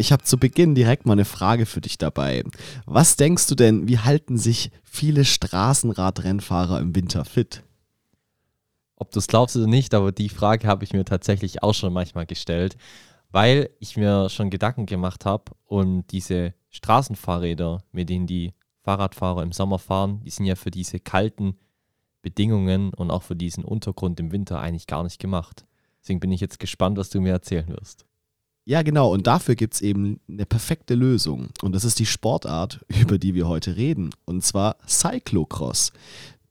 [0.00, 2.42] Ich habe zu Beginn direkt mal eine Frage für dich dabei.
[2.86, 7.62] Was denkst du denn, wie halten sich viele Straßenradrennfahrer im Winter fit?
[8.96, 11.92] Ob du es glaubst oder nicht, aber die Frage habe ich mir tatsächlich auch schon
[11.92, 12.78] manchmal gestellt,
[13.30, 19.52] weil ich mir schon Gedanken gemacht habe und diese Straßenfahrräder, mit denen die Fahrradfahrer im
[19.52, 21.58] Sommer fahren, die sind ja für diese kalten
[22.22, 25.66] Bedingungen und auch für diesen Untergrund im Winter eigentlich gar nicht gemacht.
[26.00, 28.06] Deswegen bin ich jetzt gespannt, was du mir erzählen wirst.
[28.70, 29.12] Ja, genau.
[29.12, 31.48] Und dafür gibt es eben eine perfekte Lösung.
[31.60, 34.10] Und das ist die Sportart, über die wir heute reden.
[34.26, 35.90] Und zwar Cyclocross.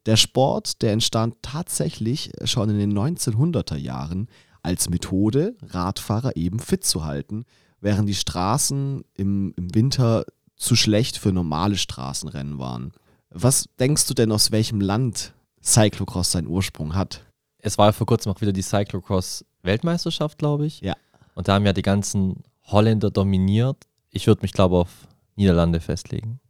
[0.04, 4.28] Der Sport, der entstand tatsächlich schon in den 1900er Jahren
[4.62, 7.46] als Methode, Radfahrer eben fit zu halten,
[7.80, 12.92] während die Straßen im, im Winter zu schlecht für normale Straßenrennen waren.
[13.30, 17.24] Was denkst du denn, aus welchem Land Cyclocross seinen Ursprung hat?
[17.60, 20.82] Es war ja vor kurzem auch wieder die Cyclocross-Weltmeisterschaft, glaube ich.
[20.82, 20.96] Ja.
[21.34, 23.76] Und da haben ja die ganzen Holländer dominiert.
[24.10, 26.40] Ich würde mich, glaube ich, auf Niederlande festlegen.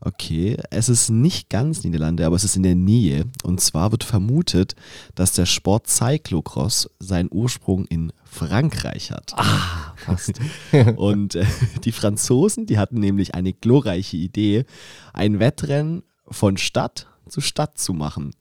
[0.00, 3.24] Okay, es ist nicht ganz Niederlande, aber es ist in der Nähe.
[3.42, 4.74] Und zwar wird vermutet,
[5.14, 9.32] dass der Sport Cyclocross seinen Ursprung in Frankreich hat.
[9.36, 10.40] Ah, fast.
[10.96, 11.46] Und äh,
[11.84, 14.66] die Franzosen, die hatten nämlich eine glorreiche Idee,
[15.14, 18.34] ein Wettrennen von Stadt zu Stadt zu machen.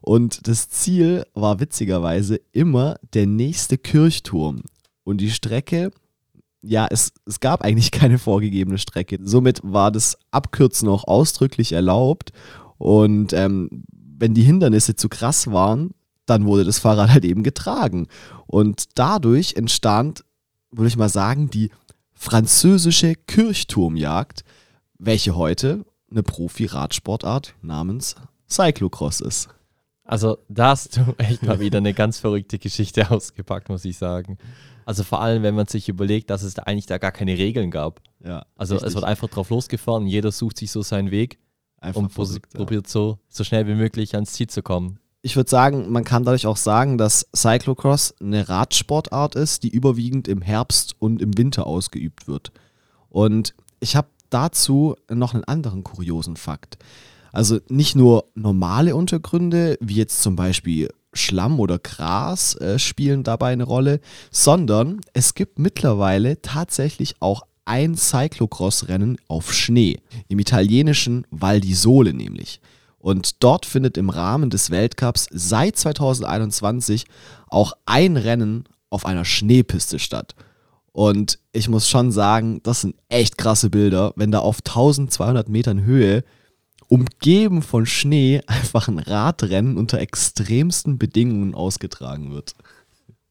[0.00, 4.62] Und das Ziel war witzigerweise immer der nächste Kirchturm.
[5.04, 5.90] Und die Strecke,
[6.62, 9.18] ja, es, es gab eigentlich keine vorgegebene Strecke.
[9.22, 12.32] Somit war das Abkürzen auch ausdrücklich erlaubt.
[12.78, 15.90] Und ähm, wenn die Hindernisse zu krass waren,
[16.26, 18.08] dann wurde das Fahrrad halt eben getragen.
[18.46, 20.24] Und dadurch entstand,
[20.70, 21.70] würde ich mal sagen, die
[22.14, 24.44] französische Kirchturmjagd,
[24.98, 28.14] welche heute eine Profi-Radsportart namens
[28.48, 29.48] Cyclocross ist.
[30.04, 34.38] Also da hast du echt mal wieder eine ganz verrückte Geschichte ausgepackt, muss ich sagen.
[34.86, 37.70] Also vor allem, wenn man sich überlegt, dass es da eigentlich da gar keine Regeln
[37.70, 38.00] gab.
[38.24, 38.88] Ja, also richtig.
[38.88, 41.38] es wird einfach drauf losgefahren, jeder sucht sich so seinen Weg
[41.80, 42.58] einfach und verrückt, ja.
[42.58, 44.98] probiert so, so schnell wie möglich ans Ziel zu kommen.
[45.22, 50.28] Ich würde sagen, man kann dadurch auch sagen, dass Cyclocross eine Radsportart ist, die überwiegend
[50.28, 52.52] im Herbst und im Winter ausgeübt wird.
[53.08, 56.78] Und ich habe dazu noch einen anderen kuriosen Fakt.
[57.32, 63.52] Also nicht nur normale Untergründe, wie jetzt zum Beispiel Schlamm oder Gras äh, spielen dabei
[63.52, 71.60] eine Rolle, sondern es gibt mittlerweile tatsächlich auch ein Cyclocross-Rennen auf Schnee, im italienischen Val
[71.60, 72.60] di Sole nämlich.
[72.98, 77.04] Und dort findet im Rahmen des Weltcups seit 2021
[77.48, 80.34] auch ein Rennen auf einer Schneepiste statt.
[80.92, 85.84] Und ich muss schon sagen, das sind echt krasse Bilder, wenn da auf 1200 Metern
[85.84, 86.22] Höhe
[86.88, 92.54] umgeben von Schnee einfach ein Radrennen unter extremsten Bedingungen ausgetragen wird.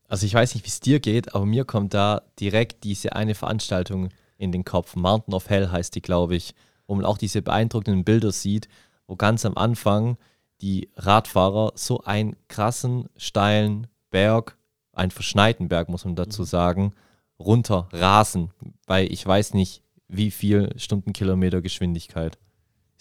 [0.08, 3.36] Also ich weiß nicht, wie es dir geht, aber mir kommt da direkt diese eine
[3.36, 4.96] Veranstaltung in den Kopf.
[4.96, 6.54] Mountain of Hell heißt die, glaube ich,
[6.86, 8.68] wo man auch diese beeindruckenden Bilder sieht,
[9.08, 10.18] wo ganz am Anfang
[10.62, 14.58] die Radfahrer so einen krassen, steilen Berg,
[14.92, 16.94] einen verschneiten Berg, muss man dazu sagen,
[17.40, 18.52] runter rasen
[18.86, 22.38] bei ich weiß nicht wie viel Stundenkilometer Geschwindigkeit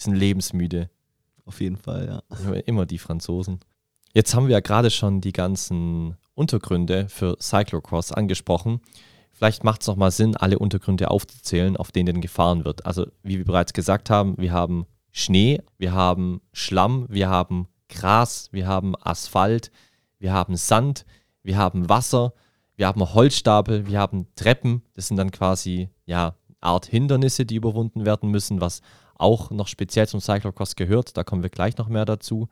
[0.05, 0.91] sind lebensmüde.
[1.45, 2.53] Auf jeden Fall, ja.
[2.67, 3.61] Immer die Franzosen.
[4.13, 8.81] Jetzt haben wir ja gerade schon die ganzen Untergründe für Cyclocross angesprochen.
[9.33, 12.87] Vielleicht macht es noch mal Sinn, alle Untergründe aufzuzählen, auf denen gefahren wird.
[12.87, 18.49] Also, wie wir bereits gesagt haben, wir haben Schnee, wir haben Schlamm, wir haben Gras,
[18.53, 19.71] wir haben Asphalt,
[20.19, 21.05] wir haben Sand,
[21.43, 22.35] wir haben Wasser,
[22.77, 24.83] wir haben Holzstapel, wir haben Treppen.
[24.95, 28.81] Das sind dann quasi ja Art Hindernisse, die überwunden werden müssen, was
[29.23, 31.17] auch noch speziell zum Cyclocross gehört.
[31.17, 32.49] Da kommen wir gleich noch mehr dazu.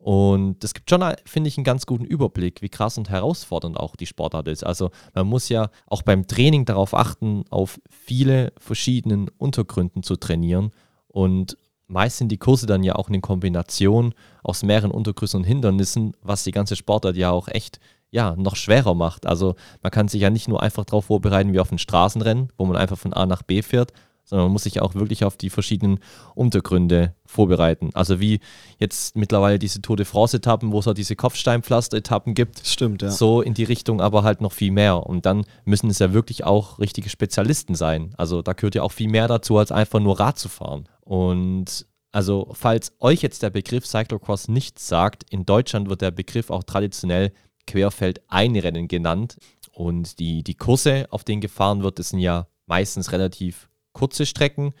[0.00, 3.96] Und das gibt schon, finde ich, einen ganz guten Überblick, wie krass und herausfordernd auch
[3.96, 4.64] die Sportart ist.
[4.64, 10.70] Also man muss ja auch beim Training darauf achten, auf viele verschiedenen Untergründen zu trainieren.
[11.08, 16.14] Und meist sind die Kurse dann ja auch eine Kombination aus mehreren Untergrüßen und Hindernissen,
[16.22, 17.78] was die ganze Sportart ja auch echt
[18.10, 19.26] ja, noch schwerer macht.
[19.26, 22.64] Also man kann sich ja nicht nur einfach darauf vorbereiten wie auf ein Straßenrennen, wo
[22.64, 23.92] man einfach von A nach B fährt,
[24.24, 25.98] sondern man muss sich auch wirklich auf die verschiedenen
[26.34, 27.90] Untergründe vorbereiten.
[27.94, 28.40] Also wie
[28.78, 32.64] jetzt mittlerweile diese Tour de France-Etappen, wo es auch diese Kopfsteinpflaster-Etappen gibt.
[32.64, 33.10] Stimmt, ja.
[33.10, 35.06] So in die Richtung, aber halt noch viel mehr.
[35.06, 38.14] Und dann müssen es ja wirklich auch richtige Spezialisten sein.
[38.16, 40.88] Also da gehört ja auch viel mehr dazu, als einfach nur Rad zu fahren.
[41.00, 46.50] Und also falls euch jetzt der Begriff Cyclocross nichts sagt, in Deutschland wird der Begriff
[46.50, 47.32] auch traditionell
[47.66, 49.36] Querfeld-Einrennen genannt.
[49.72, 54.72] Und die, die Kurse, auf denen gefahren wird, das sind ja meistens relativ kurze Strecken.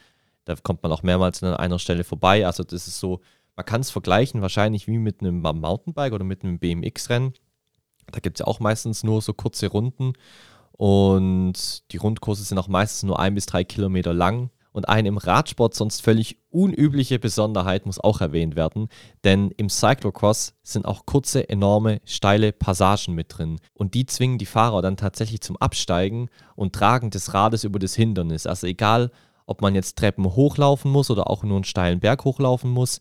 [0.44, 2.46] Da kommt man auch mehrmals an einer Stelle vorbei.
[2.46, 3.20] Also das ist so,
[3.56, 7.34] man kann es vergleichen wahrscheinlich wie mit einem Mountainbike oder mit einem BMX-Rennen.
[8.10, 10.14] Da gibt es ja auch meistens nur so kurze Runden.
[10.72, 14.50] Und die Rundkurse sind auch meistens nur ein bis drei Kilometer lang.
[14.72, 18.88] Und eine im Radsport sonst völlig unübliche Besonderheit muss auch erwähnt werden,
[19.24, 23.58] denn im Cyclocross sind auch kurze, enorme, steile Passagen mit drin.
[23.74, 27.94] Und die zwingen die Fahrer dann tatsächlich zum Absteigen und Tragen des Rades über das
[27.94, 28.46] Hindernis.
[28.46, 29.10] Also egal,
[29.46, 33.00] ob man jetzt Treppen hochlaufen muss oder auch nur einen steilen Berg hochlaufen muss,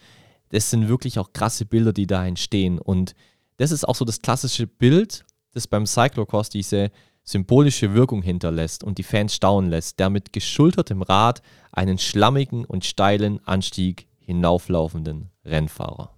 [0.49, 2.79] das sind wirklich auch krasse Bilder, die da entstehen.
[2.79, 3.13] Und
[3.57, 6.89] das ist auch so das klassische Bild, das beim Cyclocross diese
[7.29, 12.85] symbolische Wirkung hinterlässt und die Fans staunen lässt, der mit geschultertem Rad einen schlammigen und
[12.85, 16.15] steilen Anstieg hinauflaufenden Rennfahrer.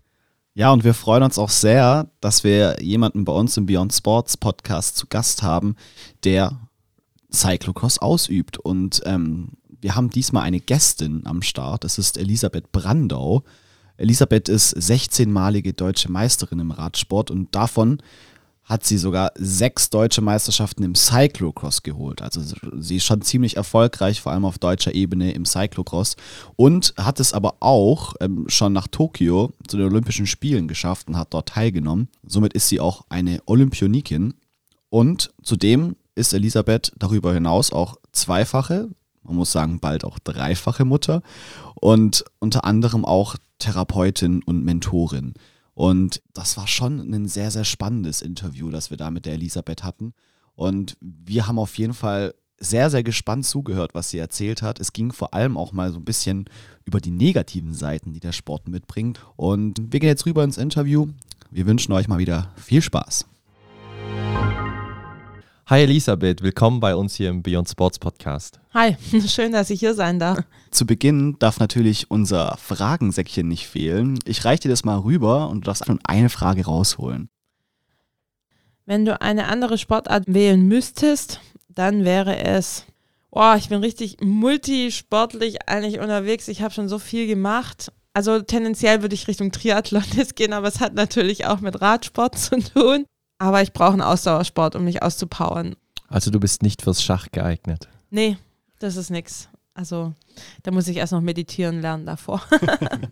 [0.54, 4.38] Ja, und wir freuen uns auch sehr, dass wir jemanden bei uns im Beyond Sports
[4.38, 5.76] Podcast zu Gast haben,
[6.24, 6.60] der
[7.34, 8.58] Cyclocross ausübt.
[8.58, 11.84] Und ähm, wir haben diesmal eine Gästin am Start.
[11.84, 13.44] Es ist Elisabeth Brandau.
[13.98, 18.02] Elisabeth ist 16-malige deutsche Meisterin im Radsport und davon
[18.72, 22.22] hat sie sogar sechs deutsche Meisterschaften im Cyclocross geholt.
[22.22, 22.42] Also
[22.80, 26.16] sie ist schon ziemlich erfolgreich, vor allem auf deutscher Ebene im Cyclocross.
[26.56, 31.18] Und hat es aber auch ähm, schon nach Tokio zu den Olympischen Spielen geschafft und
[31.18, 32.08] hat dort teilgenommen.
[32.26, 34.36] Somit ist sie auch eine Olympionikin.
[34.90, 38.88] Und zudem ist Elisabeth darüber hinaus auch zweifache,
[39.24, 41.22] man muss sagen bald auch dreifache Mutter
[41.76, 45.34] und unter anderem auch Therapeutin und Mentorin.
[45.82, 49.84] Und das war schon ein sehr, sehr spannendes Interview, das wir da mit der Elisabeth
[49.84, 50.14] hatten.
[50.54, 54.80] Und wir haben auf jeden Fall sehr, sehr gespannt zugehört, was sie erzählt hat.
[54.80, 56.46] Es ging vor allem auch mal so ein bisschen
[56.86, 59.26] über die negativen Seiten, die der Sport mitbringt.
[59.38, 61.08] Und wir gehen jetzt rüber ins Interview.
[61.50, 63.26] Wir wünschen euch mal wieder viel Spaß.
[65.72, 68.60] Hi Elisabeth, willkommen bei uns hier im Beyond Sports Podcast.
[68.74, 70.40] Hi, schön, dass ich hier sein darf.
[70.70, 74.20] Zu Beginn darf natürlich unser Fragensäckchen nicht fehlen.
[74.26, 77.30] Ich reiche dir das mal rüber und du darfst schon eine Frage rausholen.
[78.86, 81.40] Wenn du eine andere Sportart wählen müsstest,
[81.70, 82.86] dann wäre es,
[83.30, 86.50] oh, ich bin richtig multisportlich eigentlich unterwegs.
[86.50, 87.94] Ich habe schon so viel gemacht.
[88.14, 92.38] Also tendenziell würde ich Richtung Triathlon jetzt gehen, aber es hat natürlich auch mit Radsport
[92.38, 93.06] zu tun.
[93.42, 95.76] Aber ich brauche einen Ausdauersport, um mich auszupowern.
[96.08, 97.90] Also du bist nicht fürs Schach geeignet.
[98.12, 98.38] Nee,
[98.78, 99.50] das ist nichts.
[99.74, 100.14] Also
[100.62, 102.44] da muss ich erst noch meditieren lernen davor.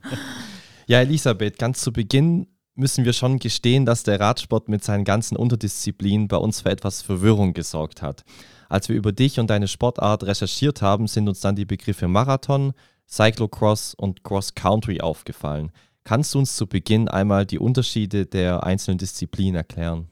[0.85, 2.45] ja, Elisabeth, ganz zu Beginn
[2.75, 7.01] müssen wir schon gestehen, dass der Radsport mit seinen ganzen Unterdisziplinen bei uns für etwas
[7.01, 8.23] Verwirrung gesorgt hat.
[8.69, 12.73] Als wir über dich und deine Sportart recherchiert haben, sind uns dann die Begriffe Marathon,
[13.09, 15.71] Cyclocross und Cross Country aufgefallen.
[16.03, 20.07] Kannst du uns zu Beginn einmal die Unterschiede der einzelnen Disziplinen erklären?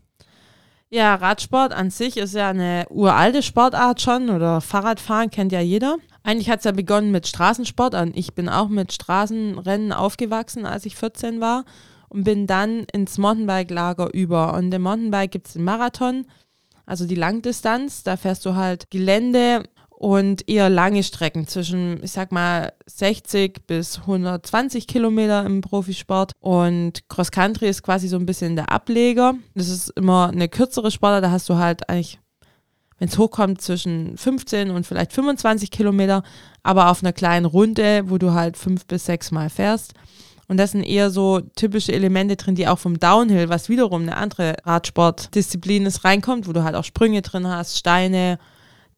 [0.89, 5.98] Ja, Radsport an sich ist ja eine uralte Sportart schon oder Fahrradfahren kennt ja jeder.
[6.24, 10.86] Eigentlich hat es ja begonnen mit Straßensport und ich bin auch mit Straßenrennen aufgewachsen, als
[10.86, 11.66] ich 14 war
[12.07, 14.54] und bin dann ins Mountainbike-Lager über.
[14.54, 16.25] Und im Mountainbike gibt es den Marathon,
[16.86, 18.04] also die Langdistanz.
[18.04, 19.63] Da fährst du halt Gelände
[19.98, 26.34] und eher lange Strecken zwischen, ich sag mal, 60 bis 120 Kilometer im Profisport.
[26.40, 29.34] Und Cross Country ist quasi so ein bisschen der Ableger.
[29.56, 32.20] Das ist immer eine kürzere Sportart, da hast du halt eigentlich,
[33.00, 36.22] wenn es hochkommt, zwischen 15 und vielleicht 25 Kilometer,
[36.62, 39.96] aber auf einer kleinen Runde, wo du halt fünf bis sechs Mal fährst.
[40.48, 44.16] Und das sind eher so typische Elemente drin, die auch vom Downhill, was wiederum eine
[44.16, 48.38] andere Radsportdisziplin ist, reinkommt, wo du halt auch Sprünge drin hast, Steine,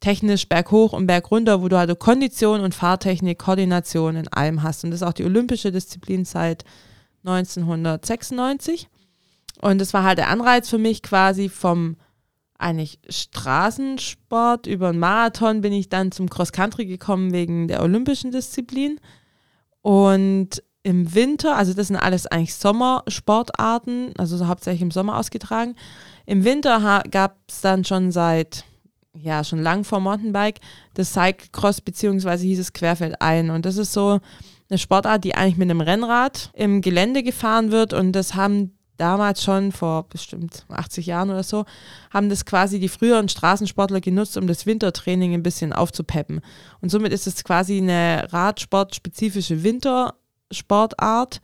[0.00, 4.82] technisch berghoch und bergunter, wo du halt Kondition und Fahrtechnik, Koordination in allem hast.
[4.84, 6.64] Und das ist auch die olympische Disziplin seit
[7.24, 8.88] 1996.
[9.60, 11.96] Und das war halt der Anreiz für mich quasi vom
[12.58, 19.00] eigentlich Straßensport über einen Marathon bin ich dann zum Cross-Country gekommen wegen der olympischen Disziplin.
[19.80, 25.74] Und im Winter, also das sind alles eigentlich Sommersportarten, also so hauptsächlich im Sommer ausgetragen.
[26.26, 28.64] Im Winter gab es dann schon seit
[29.14, 30.60] ja schon lang vor Mountainbike
[30.94, 34.20] das Cyclocross beziehungsweise hieß es Querfeld ein und das ist so
[34.68, 39.42] eine Sportart, die eigentlich mit einem Rennrad im Gelände gefahren wird und das haben damals
[39.42, 41.64] schon vor bestimmt 80 Jahren oder so,
[42.10, 46.40] haben das quasi die früheren Straßensportler genutzt, um das Wintertraining ein bisschen aufzupeppen.
[46.80, 51.40] Und somit ist es quasi eine Radsport-spezifische Wintersportart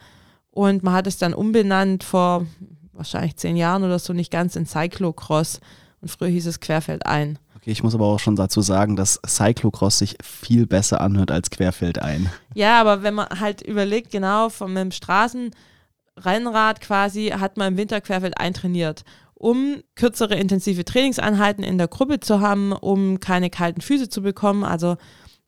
[0.50, 2.46] und man hat es dann umbenannt vor
[2.92, 5.60] wahrscheinlich zehn Jahren oder so nicht ganz in Cyclocross
[6.02, 7.38] und früher hieß es Querfeld ein.
[7.68, 12.30] Ich muss aber auch schon dazu sagen, dass Cyclocross sich viel besser anhört als Querfeldein.
[12.54, 18.00] Ja, aber wenn man halt überlegt, genau, von einem Straßenrennrad quasi hat man im Winter
[18.00, 19.04] Querfeldein trainiert,
[19.34, 24.62] um kürzere intensive Trainingseinheiten in der Gruppe zu haben, um keine kalten Füße zu bekommen.
[24.62, 24.96] Also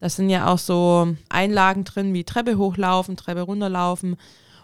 [0.00, 4.16] das sind ja auch so Einlagen drin wie Treppe hochlaufen, Treppe runterlaufen.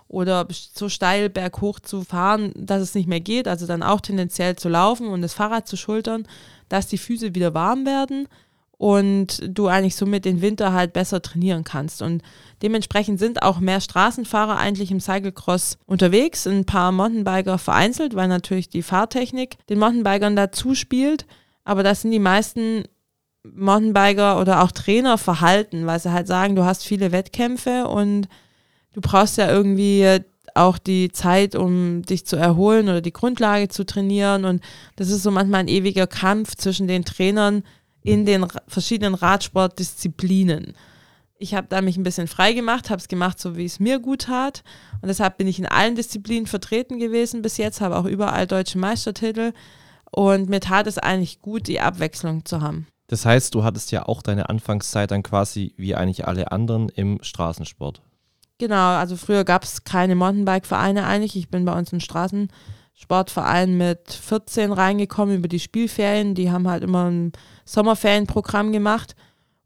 [0.09, 4.57] Oder so steil berghoch zu fahren, dass es nicht mehr geht, also dann auch tendenziell
[4.57, 6.27] zu laufen und das Fahrrad zu schultern,
[6.69, 8.29] dass die Füße wieder warm werden
[8.77, 12.03] und du eigentlich somit den Winter halt besser trainieren kannst.
[12.03, 12.23] Und
[12.63, 18.69] dementsprechend sind auch mehr Straßenfahrer eigentlich im Cyclecross unterwegs, ein paar Mountainbiker vereinzelt, weil natürlich
[18.69, 21.27] die Fahrtechnik den Mountainbikern dazu spielt.
[21.65, 22.85] Aber das sind die meisten
[23.45, 28.29] Mountainbiker oder auch Trainer verhalten, weil sie halt sagen, du hast viele Wettkämpfe und
[28.95, 30.21] du brauchst ja irgendwie
[30.55, 34.45] auch die Zeit, um dich zu erholen oder die Grundlage zu trainieren.
[34.45, 34.63] Und
[34.97, 37.65] das ist so manchmal ein ewiger Kampf zwischen den Trainern
[38.03, 40.75] in den verschiedenen Radsportdisziplinen.
[41.39, 43.99] Ich habe da mich ein bisschen frei gemacht, habe es gemacht, so wie es mir
[43.99, 44.63] gut tat.
[45.03, 48.79] Und deshalb bin ich in allen Disziplinen vertreten gewesen bis jetzt, habe auch überall deutsche
[48.79, 49.53] Meistertitel.
[50.13, 52.87] Und mir tat es eigentlich gut, die Abwechslung zu haben.
[53.09, 57.19] Das heißt, du hattest ja auch deine Anfangszeit dann quasi wie eigentlich alle anderen im
[57.23, 58.01] Straßensport.
[58.59, 61.37] Genau, also früher gab es keine Mountainbike-Vereine eigentlich.
[61.37, 66.35] Ich bin bei uns im Straßensportverein mit 14 reingekommen über die Spielferien.
[66.35, 67.33] Die haben halt immer ein
[67.65, 69.17] Sommerferienprogramm gemacht.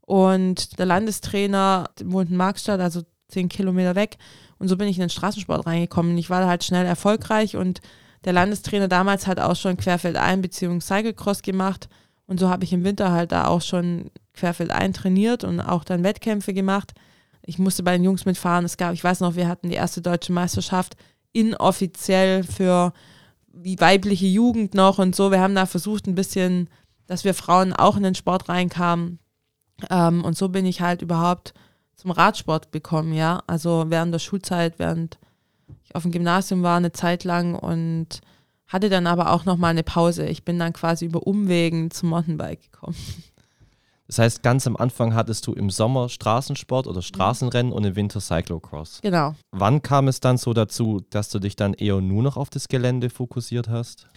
[0.01, 4.17] Und der Landestrainer wohnt in Markstadt, also 10 Kilometer weg.
[4.57, 6.17] Und so bin ich in den Straßensport reingekommen.
[6.17, 7.81] Ich war halt schnell erfolgreich und
[8.25, 10.79] der Landestrainer damals hat auch schon Querfeldein bzw.
[10.79, 11.89] Cyclecross gemacht.
[12.25, 16.03] Und so habe ich im Winter halt da auch schon Querfeldein trainiert und auch dann
[16.03, 16.93] Wettkämpfe gemacht.
[17.49, 18.63] Ich musste bei den Jungs mitfahren.
[18.63, 20.95] Es gab, ich weiß noch, wir hatten die erste deutsche Meisterschaft
[21.33, 22.93] inoffiziell für
[23.47, 25.31] die weibliche Jugend noch und so.
[25.31, 26.69] Wir haben da versucht, ein bisschen,
[27.07, 29.17] dass wir Frauen auch in den Sport reinkamen.
[29.89, 31.55] Ähm, und so bin ich halt überhaupt
[31.95, 33.41] zum Radsport gekommen, ja.
[33.47, 35.17] Also während der Schulzeit, während
[35.83, 38.21] ich auf dem Gymnasium war, eine Zeit lang und
[38.67, 40.27] hatte dann aber auch nochmal eine Pause.
[40.27, 42.95] Ich bin dann quasi über Umwegen zum Mountainbike gekommen.
[44.09, 48.19] Das heißt, ganz am Anfang hattest du im Sommer Straßensport oder Straßenrennen und im Winter
[48.19, 49.01] Cyclocross.
[49.03, 49.35] Genau.
[49.51, 52.67] Wann kam es dann so dazu, dass du dich dann eher nur noch auf das
[52.67, 54.07] Gelände fokussiert hast?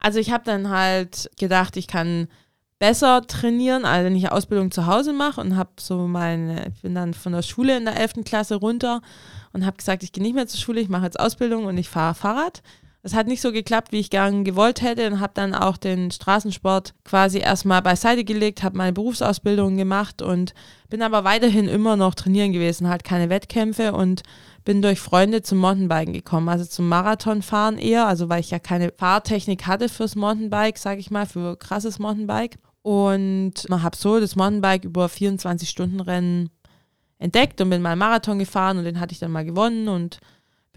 [0.00, 2.26] Also ich habe dann halt gedacht, ich kann
[2.80, 6.96] besser trainieren, als wenn ich Ausbildung zu Hause mache und habe so meine, ich bin
[6.96, 8.24] dann von der Schule in der 11.
[8.24, 9.02] Klasse runter
[9.52, 11.88] und habe gesagt, ich gehe nicht mehr zur Schule, ich mache jetzt Ausbildung und ich
[11.88, 12.60] fahre Fahrrad.
[13.08, 16.10] Das hat nicht so geklappt, wie ich gern gewollt hätte und habe dann auch den
[16.10, 20.52] Straßensport quasi erstmal beiseite gelegt, habe meine Berufsausbildung gemacht und
[20.90, 24.24] bin aber weiterhin immer noch trainieren gewesen, halt keine Wettkämpfe und
[24.66, 28.92] bin durch Freunde zum Mountainbiken gekommen, also zum Marathonfahren eher, also weil ich ja keine
[28.94, 32.58] Fahrtechnik hatte fürs Mountainbike, sage ich mal, für krasses Mountainbike.
[32.82, 36.50] Und habe so das Mountainbike über 24-Stunden-Rennen
[37.18, 40.20] entdeckt und bin mal einen Marathon gefahren und den hatte ich dann mal gewonnen und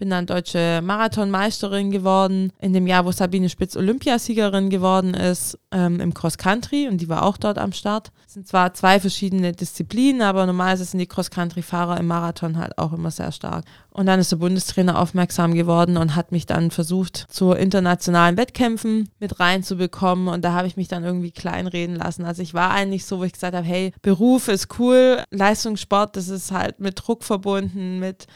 [0.02, 2.50] bin dann deutsche Marathonmeisterin geworden.
[2.58, 7.08] In dem Jahr, wo Sabine Spitz Olympiasiegerin geworden ist, ähm, im Cross Country und die
[7.08, 8.10] war auch dort am Start.
[8.26, 12.78] Es sind zwar zwei verschiedene Disziplinen, aber normalerweise sind die Cross Country-Fahrer im Marathon halt
[12.78, 13.64] auch immer sehr stark.
[13.90, 19.08] Und dann ist der Bundestrainer aufmerksam geworden und hat mich dann versucht, zu internationalen Wettkämpfen
[19.20, 20.26] mit reinzubekommen.
[20.26, 22.24] Und da habe ich mich dann irgendwie kleinreden lassen.
[22.24, 26.28] Also ich war eigentlich so, wo ich gesagt habe, hey, Beruf ist cool, Leistungssport, das
[26.28, 28.26] ist halt mit Druck verbunden, mit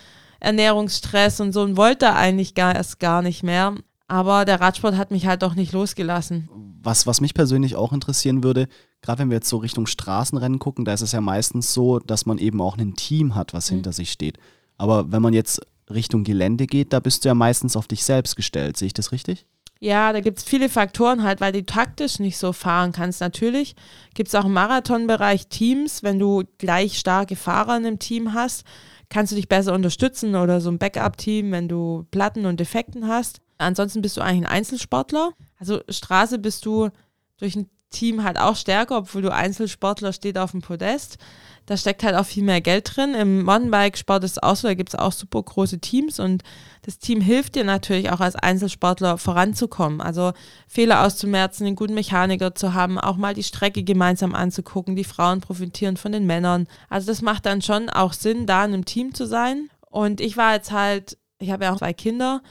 [0.41, 3.75] Ernährungsstress und so und wollte eigentlich gar, erst gar nicht mehr.
[4.09, 6.49] Aber der Radsport hat mich halt doch nicht losgelassen.
[6.83, 8.69] Was, was mich persönlich auch interessieren würde,
[9.03, 12.27] gerade wenn wir jetzt so Richtung Straßenrennen gucken, da ist es ja meistens so, dass
[12.27, 13.77] man eben auch ein Team hat, was mhm.
[13.77, 14.39] hinter sich steht.
[14.79, 18.37] Aber wenn man jetzt Richtung Gelände geht, da bist du ja meistens auf dich selbst
[18.37, 18.77] gestellt.
[18.77, 19.47] Sehe ich das richtig?
[19.79, 23.21] Ja, da gibt es viele Faktoren halt, weil du taktisch nicht so fahren kannst.
[23.21, 23.77] Natürlich
[24.15, 28.65] gibt es auch im Marathonbereich Teams, wenn du gleich starke Fahrer in einem Team hast,
[29.09, 33.41] kannst du dich besser unterstützen oder so ein Backup-Team, wenn du Platten und Defekten hast.
[33.59, 35.33] Ansonsten bist du eigentlich ein Einzelsportler.
[35.59, 36.91] Also Straße bist du
[37.39, 41.19] durch ein Team halt auch stärker, obwohl du Einzelsportler steht auf dem Podest.
[41.67, 43.15] Da steckt halt auch viel mehr Geld drin.
[43.15, 46.45] Im Mountainbike-Sport ist es auch so, da gibt es auch super große Teams und
[46.83, 50.01] das Team hilft dir natürlich auch als Einzelsportler voranzukommen.
[50.01, 50.33] Also
[50.69, 54.95] Fehler auszumerzen, den guten Mechaniker zu haben, auch mal die Strecke gemeinsam anzugucken.
[54.95, 56.69] Die Frauen profitieren von den Männern.
[56.89, 59.69] Also das macht dann schon auch Sinn, da in einem Team zu sein.
[59.91, 62.43] Und ich war jetzt halt, ich habe ja auch zwei Kinder,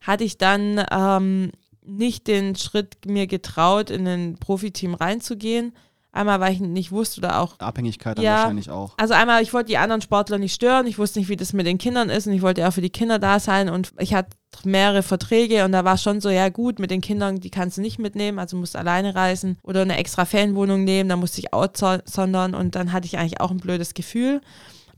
[0.00, 1.52] hatte ich dann ähm,
[1.84, 5.74] nicht den Schritt mir getraut, in ein Profiteam reinzugehen
[6.14, 7.58] Einmal, weil ich nicht wusste oder auch.
[7.58, 8.92] Abhängigkeit dann ja, wahrscheinlich auch.
[8.98, 10.86] Also einmal, ich wollte die anderen Sportler nicht stören.
[10.86, 12.90] Ich wusste nicht, wie das mit den Kindern ist und ich wollte auch für die
[12.90, 16.78] Kinder da sein und ich hatte mehrere Verträge und da war schon so, ja gut,
[16.78, 19.96] mit den Kindern, die kannst du nicht mitnehmen, also musst du alleine reisen oder eine
[19.96, 23.94] extra Ferienwohnung nehmen, da musste ich outsondern und dann hatte ich eigentlich auch ein blödes
[23.94, 24.42] Gefühl.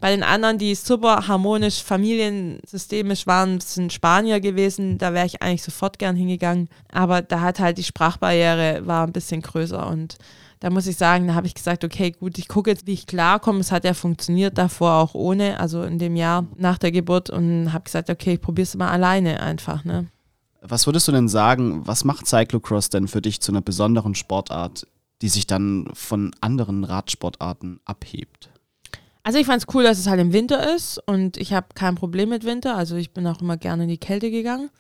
[0.01, 5.63] Bei den anderen, die super harmonisch, familiensystemisch waren, sind Spanier gewesen, da wäre ich eigentlich
[5.63, 6.69] sofort gern hingegangen.
[6.93, 10.19] Aber da hat halt die Sprachbarriere war ein bisschen größer und
[10.65, 13.07] da muss ich sagen, da habe ich gesagt, okay, gut, ich gucke jetzt, wie ich
[13.07, 13.61] klarkomme.
[13.61, 17.75] Es hat ja funktioniert davor auch ohne, also in dem Jahr nach der Geburt und
[17.75, 19.85] habe gesagt, okay, ich probiere es mal alleine einfach.
[19.85, 20.07] Ne?
[20.63, 24.87] Was würdest du denn sagen, was macht Cyclocross denn für dich zu einer besonderen Sportart,
[25.21, 28.49] die sich dann von anderen Radsportarten abhebt?
[29.23, 31.95] Also ich fand es cool, dass es halt im Winter ist und ich habe kein
[31.95, 32.75] Problem mit Winter.
[32.75, 34.71] Also ich bin auch immer gerne in die Kälte gegangen.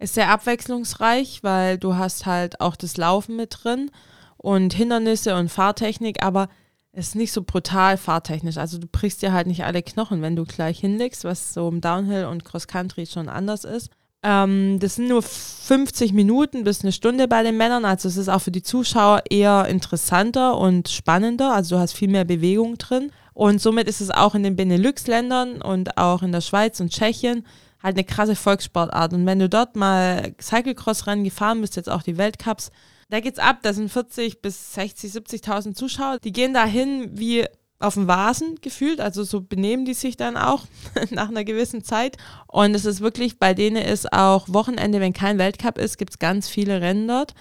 [0.00, 3.92] Ist sehr abwechslungsreich, weil du hast halt auch das Laufen mit drin
[4.38, 6.48] und Hindernisse und Fahrtechnik, aber
[6.92, 8.56] es ist nicht so brutal fahrtechnisch.
[8.56, 11.80] Also du brichst dir halt nicht alle Knochen, wenn du gleich hinlegst, was so im
[11.80, 13.90] Downhill und Cross Country schon anders ist.
[14.22, 17.84] Ähm, das sind nur 50 Minuten bis eine Stunde bei den Männern.
[17.84, 21.52] Also es ist auch für die Zuschauer eher interessanter und spannender.
[21.52, 23.12] Also du hast viel mehr Bewegung drin.
[23.32, 27.46] Und somit ist es auch in den Benelux-Ländern und auch in der Schweiz und Tschechien
[27.80, 29.12] halt eine krasse Volkssportart.
[29.12, 32.72] Und wenn du dort mal Cyclecross-Rennen gefahren bist, jetzt auch die Weltcups,
[33.10, 33.58] da geht's ab.
[33.62, 36.18] Da sind 40 bis 60, 70.000 Zuschauer.
[36.22, 37.46] Die gehen dahin wie
[37.80, 40.64] auf dem Vasen gefühlt, also so benehmen die sich dann auch
[41.10, 42.16] nach einer gewissen Zeit.
[42.48, 46.18] Und es ist wirklich, bei denen ist auch Wochenende, wenn kein Weltcup ist, gibt es
[46.18, 47.34] ganz viele Rennen dort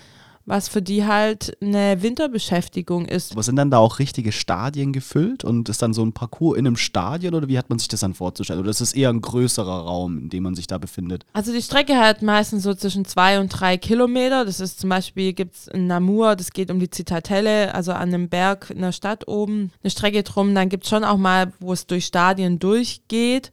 [0.47, 3.33] was für die halt eine Winterbeschäftigung ist.
[3.33, 6.65] Aber sind dann da auch richtige Stadien gefüllt und ist dann so ein Parcours in
[6.65, 8.61] einem Stadion oder wie hat man sich das dann vorzustellen?
[8.61, 11.25] Oder ist es eher ein größerer Raum, in dem man sich da befindet?
[11.33, 14.45] Also die Strecke hat meistens so zwischen zwei und drei Kilometer.
[14.45, 18.13] Das ist zum Beispiel, gibt es in Namur, das geht um die Zitadelle, also an
[18.13, 20.55] einem Berg in der Stadt oben, eine Strecke drum.
[20.55, 23.51] Dann gibt es schon auch mal, wo es durch Stadien durchgeht.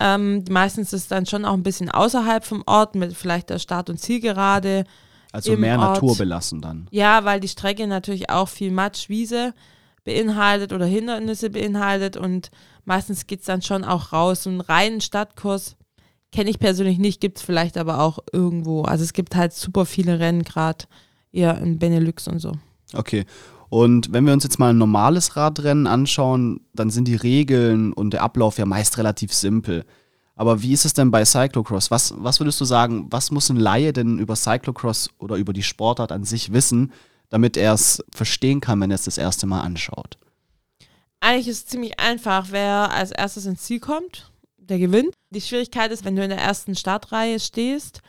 [0.00, 3.58] Ähm, meistens ist es dann schon auch ein bisschen außerhalb vom Ort mit vielleicht der
[3.58, 4.84] Start- und Zielgerade.
[5.32, 5.94] Also mehr Ort.
[5.94, 6.88] Natur belassen dann.
[6.90, 9.54] Ja, weil die Strecke natürlich auch viel Matsch, Wiese
[10.04, 12.50] beinhaltet oder Hindernisse beinhaltet und
[12.84, 14.44] meistens geht es dann schon auch raus.
[14.44, 15.76] So einen reinen Stadtkurs
[16.32, 18.82] kenne ich persönlich nicht, gibt es vielleicht aber auch irgendwo.
[18.82, 20.86] Also es gibt halt super viele Rennen, gerade
[21.32, 22.52] eher in Benelux und so.
[22.94, 23.24] Okay.
[23.70, 28.14] Und wenn wir uns jetzt mal ein normales Radrennen anschauen, dann sind die Regeln und
[28.14, 29.84] der Ablauf ja meist relativ simpel.
[30.38, 31.90] Aber wie ist es denn bei Cyclocross?
[31.90, 35.64] Was, was würdest du sagen, was muss ein Laie denn über Cyclocross oder über die
[35.64, 36.92] Sportart an sich wissen,
[37.28, 40.16] damit er es verstehen kann, wenn er es das erste Mal anschaut?
[41.18, 42.46] Eigentlich ist es ziemlich einfach.
[42.50, 45.12] Wer als erstes ins Ziel kommt, der gewinnt.
[45.30, 48.00] Die Schwierigkeit ist, wenn du in der ersten Startreihe stehst,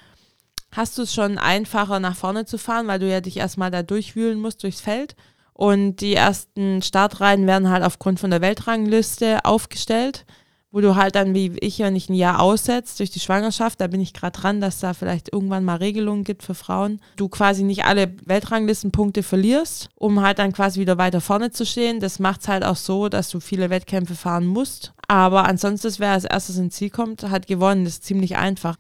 [0.72, 3.82] hast du es schon einfacher nach vorne zu fahren, weil du ja dich erstmal da
[3.82, 5.16] durchwühlen musst durchs Feld.
[5.54, 10.28] Und die ersten Startreihen werden halt aufgrund von der Weltrangliste aufgestellt
[10.72, 13.88] wo du halt dann wie ich, wenn ich ein Jahr aussetzt durch die Schwangerschaft, da
[13.88, 17.64] bin ich gerade dran, dass da vielleicht irgendwann mal Regelungen gibt für Frauen, du quasi
[17.64, 22.00] nicht alle Weltranglistenpunkte verlierst, um halt dann quasi wieder weiter vorne zu stehen.
[22.00, 24.94] Das macht es halt auch so, dass du viele Wettkämpfe fahren musst.
[25.08, 27.86] Aber ansonsten, wer als erstes ins Ziel kommt, hat gewonnen.
[27.86, 28.76] Das ist ziemlich einfach.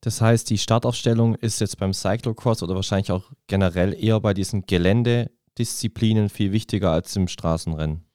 [0.00, 4.62] Das heißt, die Startaufstellung ist jetzt beim Cyclocross oder wahrscheinlich auch generell eher bei diesen
[4.62, 8.09] Geländedisziplinen viel wichtiger als im Straßenrennen.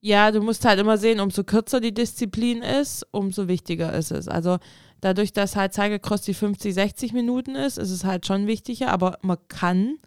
[0.00, 4.28] Ja, du musst halt immer sehen, umso kürzer die Disziplin ist, umso wichtiger ist es.
[4.28, 4.58] Also
[5.00, 9.18] dadurch, dass halt Cyclecross die 50, 60 Minuten ist, ist es halt schon wichtiger, aber
[9.22, 9.98] man kann,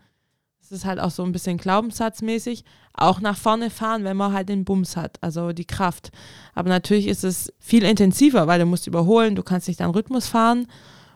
[0.62, 4.48] es ist halt auch so ein bisschen glaubenssatzmäßig, auch nach vorne fahren, wenn man halt
[4.48, 6.12] den Bums hat, also die Kraft.
[6.54, 10.28] Aber natürlich ist es viel intensiver, weil du musst überholen, du kannst nicht dann Rhythmus
[10.28, 10.68] fahren.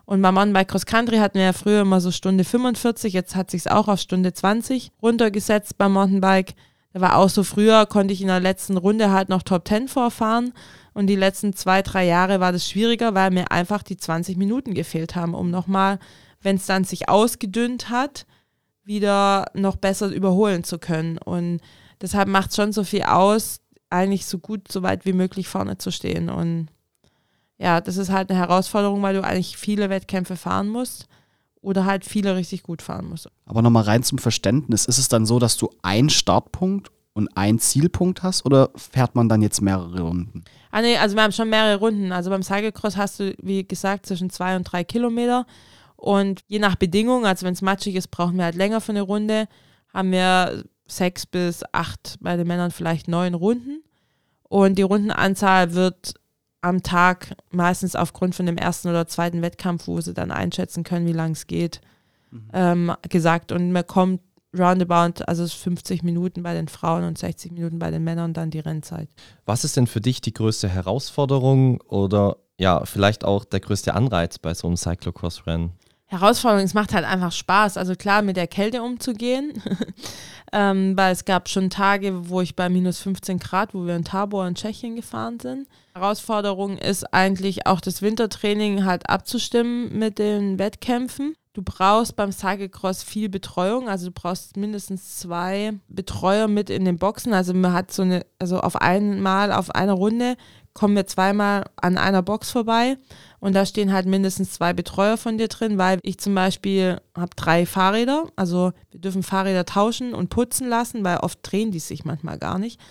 [0.06, 3.50] Und beim Mountainbike Cross Country hatten wir ja früher immer so Stunde 45, jetzt hat
[3.50, 6.56] sich auch auf Stunde 20 runtergesetzt beim Mountainbike.
[6.96, 9.90] Da war auch so früher, konnte ich in der letzten Runde halt noch Top 10
[9.90, 10.54] vorfahren.
[10.94, 14.74] Und die letzten zwei, drei Jahre war das schwieriger, weil mir einfach die 20 Minuten
[14.74, 16.00] gefehlt haben, um nochmal,
[16.42, 18.26] wenn es dann sich ausgedünnt hat,
[18.86, 21.18] wieder noch besser überholen zu können.
[21.18, 21.60] Und
[22.00, 25.78] deshalb macht es schon so viel aus, eigentlich so gut, so weit wie möglich vorne
[25.78, 26.30] zu stehen.
[26.30, 26.70] Und
[27.58, 31.10] ja, das ist halt eine Herausforderung, weil du eigentlich viele Wettkämpfe fahren musst
[31.66, 33.28] oder halt viele richtig gut fahren muss.
[33.46, 37.60] Aber nochmal rein zum Verständnis, ist es dann so, dass du einen Startpunkt und einen
[37.60, 40.44] Zielpunkt hast oder fährt man dann jetzt mehrere Runden?
[40.72, 42.12] Ah, nee, also wir haben schon mehrere Runden.
[42.12, 45.46] Also beim Cyclecross hast du, wie gesagt, zwischen zwei und drei Kilometer.
[45.96, 49.02] Und je nach Bedingungen, also wenn es matschig ist, brauchen wir halt länger für eine
[49.02, 49.48] Runde,
[49.94, 53.82] haben wir sechs bis acht, bei den Männern vielleicht neun Runden.
[54.44, 56.16] Und die Rundenanzahl wird
[56.66, 61.06] am Tag, meistens aufgrund von dem ersten oder zweiten Wettkampf, wo sie dann einschätzen können,
[61.06, 61.80] wie lange es geht,
[62.32, 62.50] mhm.
[62.54, 63.52] ähm, gesagt.
[63.52, 64.22] Und man kommt
[64.58, 68.60] roundabout, also 50 Minuten bei den Frauen und 60 Minuten bei den Männern dann die
[68.60, 69.10] Rennzeit.
[69.46, 74.40] Was ist denn für dich die größte Herausforderung oder ja, vielleicht auch der größte Anreiz
[74.40, 75.74] bei so einem Cyclocross-Rennen?
[76.20, 77.78] Herausforderung, es macht halt einfach Spaß.
[77.78, 79.62] Also klar, mit der Kälte umzugehen,
[80.54, 84.04] ähm, weil es gab schon Tage, wo ich bei minus 15 Grad, wo wir in
[84.06, 85.68] Tabor in Tschechien gefahren sind.
[85.94, 91.36] Herausforderung ist eigentlich auch das Wintertraining halt abzustimmen mit den Wettkämpfen.
[91.54, 96.98] Du brauchst beim Cyclecross viel Betreuung, also du brauchst mindestens zwei Betreuer mit in den
[96.98, 97.34] Boxen.
[97.34, 100.36] Also man hat so eine, also auf einmal, auf einer Runde
[100.74, 102.98] kommen wir zweimal an einer Box vorbei
[103.46, 107.30] und da stehen halt mindestens zwei Betreuer von dir drin, weil ich zum Beispiel habe
[107.36, 112.06] drei Fahrräder, also wir dürfen Fahrräder tauschen und putzen lassen, weil oft drehen die sich
[112.06, 112.82] manchmal gar nicht.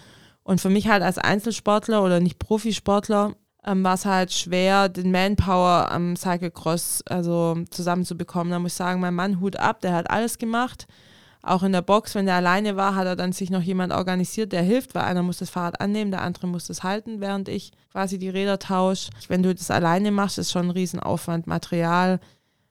[0.45, 3.35] Und für mich halt als Einzelsportler oder nicht Profisportler
[3.67, 8.53] ähm, war es halt schwer, den Manpower am Cyclecross also zusammenzubekommen.
[8.53, 10.87] Da muss ich sagen, mein Mann Hut ab, der hat alles gemacht.
[11.47, 14.53] Auch in der Box, wenn der alleine war, hat er dann sich noch jemand organisiert,
[14.53, 17.73] der hilft, weil einer muss das Fahrrad annehmen, der andere muss das halten, während ich
[17.93, 19.11] quasi die Räder tausche.
[19.29, 21.47] Wenn du das alleine machst, ist schon ein Riesenaufwand.
[21.47, 22.19] Material,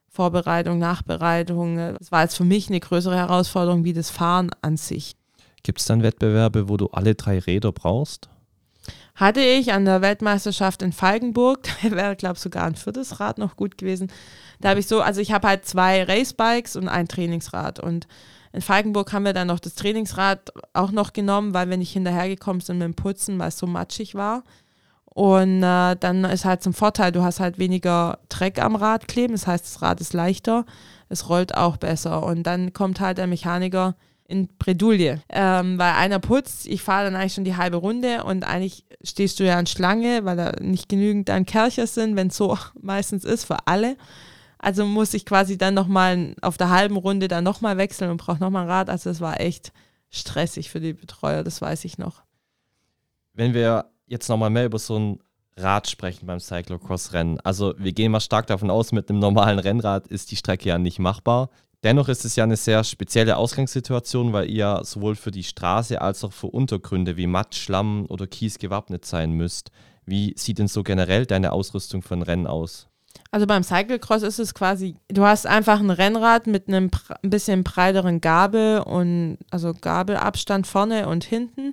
[0.08, 1.76] Vorbereitung, Nachbereitung.
[1.98, 5.14] Das war jetzt für mich eine größere Herausforderung wie das Fahren an sich.
[5.62, 8.28] Gibt es dann Wettbewerbe, wo du alle drei Räder brauchst?
[9.14, 13.38] hatte ich an der Weltmeisterschaft in Falkenburg, da wäre, glaube ich, sogar ein viertes Rad
[13.38, 14.10] noch gut gewesen.
[14.60, 18.06] Da habe ich so, also ich habe halt zwei Racebikes und ein Trainingsrad und
[18.54, 22.60] in Falkenburg haben wir dann noch das Trainingsrad auch noch genommen, weil wir nicht hinterhergekommen
[22.60, 24.44] sind mit dem Putzen, weil es so matschig war.
[25.06, 29.34] Und äh, dann ist halt zum Vorteil, du hast halt weniger Dreck am Rad kleben,
[29.34, 30.66] das heißt, das Rad ist leichter,
[31.08, 32.22] es rollt auch besser.
[32.22, 33.96] Und dann kommt halt der Mechaniker
[34.28, 38.44] in Bredouille, ähm, weil einer putzt, ich fahre dann eigentlich schon die halbe Runde und
[38.44, 42.36] eigentlich stehst du ja an Schlange, weil da nicht genügend an Kercher sind, wenn es
[42.36, 43.96] so meistens ist für alle.
[44.64, 48.40] Also muss ich quasi dann nochmal auf der halben Runde dann nochmal wechseln und brauche
[48.40, 48.88] nochmal ein Rad.
[48.88, 49.74] Also es war echt
[50.08, 52.22] stressig für die Betreuer, das weiß ich noch.
[53.34, 55.18] Wenn wir jetzt nochmal mehr über so ein
[55.58, 57.40] Rad sprechen beim Cyclocross-Rennen.
[57.40, 60.78] Also wir gehen mal stark davon aus, mit einem normalen Rennrad ist die Strecke ja
[60.78, 61.50] nicht machbar.
[61.82, 66.24] Dennoch ist es ja eine sehr spezielle Ausgangssituation, weil ihr sowohl für die Straße als
[66.24, 69.70] auch für Untergründe wie Matt, Schlamm oder Kies gewappnet sein müsst.
[70.06, 72.88] Wie sieht denn so generell deine Ausrüstung für ein Rennen aus?
[73.30, 76.90] Also beim Cyclecross ist es quasi, du hast einfach ein Rennrad mit einem
[77.22, 81.72] ein bisschen breiteren Gabel und also Gabelabstand vorne und hinten,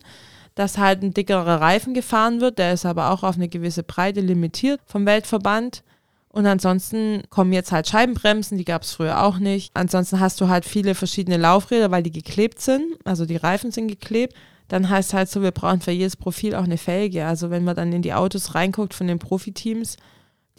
[0.55, 4.21] dass halt ein dickerer Reifen gefahren wird, der ist aber auch auf eine gewisse Breite
[4.21, 5.83] limitiert vom Weltverband.
[6.29, 9.71] Und ansonsten kommen jetzt halt Scheibenbremsen, die gab es früher auch nicht.
[9.73, 13.89] Ansonsten hast du halt viele verschiedene Laufräder, weil die geklebt sind, also die Reifen sind
[13.89, 14.33] geklebt.
[14.69, 17.25] Dann heißt halt so, wir brauchen für jedes Profil auch eine Felge.
[17.25, 19.97] Also wenn man dann in die Autos reinguckt von den Profiteams,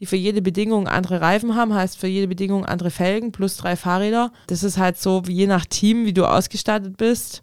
[0.01, 3.77] die für jede Bedingung andere Reifen haben, heißt für jede Bedingung andere Felgen plus drei
[3.77, 4.33] Fahrräder.
[4.47, 7.43] Das ist halt so, je nach Team, wie du ausgestattet bist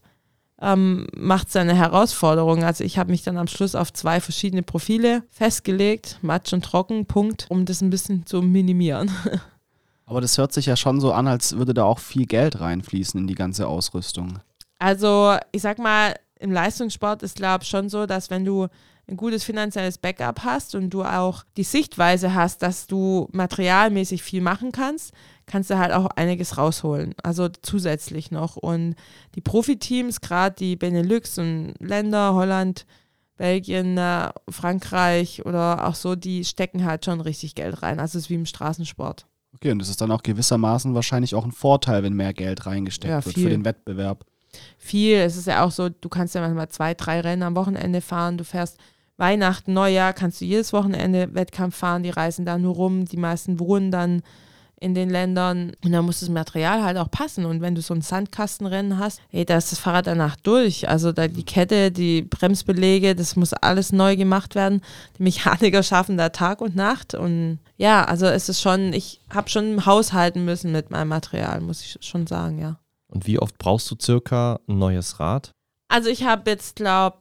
[0.61, 2.63] ähm, macht es eine Herausforderung.
[2.63, 7.05] Also ich habe mich dann am Schluss auf zwei verschiedene Profile festgelegt, Matsch und Trocken,
[7.05, 9.11] Punkt, um das ein bisschen zu minimieren.
[10.05, 13.19] Aber das hört sich ja schon so an, als würde da auch viel Geld reinfließen
[13.19, 14.39] in die ganze Ausrüstung.
[14.79, 18.67] Also ich sag mal, im Leistungssport ist glaube ich schon so, dass wenn du
[19.09, 24.41] ein gutes finanzielles Backup hast und du auch die Sichtweise hast, dass du materialmäßig viel
[24.41, 25.13] machen kannst,
[25.45, 27.15] kannst du halt auch einiges rausholen.
[27.23, 28.55] Also zusätzlich noch.
[28.55, 28.95] Und
[29.35, 32.85] die Profiteams, gerade die Benelux und Länder, Holland,
[33.37, 37.99] Belgien, äh, Frankreich oder auch so, die stecken halt schon richtig Geld rein.
[37.99, 39.25] Also es ist wie im Straßensport.
[39.55, 43.09] Okay, und das ist dann auch gewissermaßen wahrscheinlich auch ein Vorteil, wenn mehr Geld reingesteckt
[43.09, 44.25] ja, wird für den Wettbewerb.
[44.77, 45.17] Viel.
[45.17, 48.37] Es ist ja auch so, du kannst ja manchmal zwei, drei Rennen am Wochenende fahren.
[48.37, 48.77] Du fährst
[49.19, 52.03] Weihnachten, Neujahr, kannst du jedes Wochenende Wettkampf fahren.
[52.03, 53.05] Die reisen da nur rum.
[53.05, 54.21] Die meisten wohnen dann
[54.79, 55.73] in den Ländern.
[55.83, 57.45] Und da muss das Material halt auch passen.
[57.45, 60.87] Und wenn du so ein Sandkastenrennen hast, ey, da ist das Fahrrad danach durch.
[60.87, 64.81] Also da die Kette, die Bremsbelege, das muss alles neu gemacht werden.
[65.17, 67.13] Die Mechaniker schaffen da Tag und Nacht.
[67.13, 71.81] Und ja, also es ist schon, ich habe schon haushalten müssen mit meinem Material, muss
[71.81, 72.79] ich schon sagen, ja.
[73.11, 75.51] Und wie oft brauchst du circa ein neues Rad?
[75.89, 77.17] Also ich habe jetzt, glaube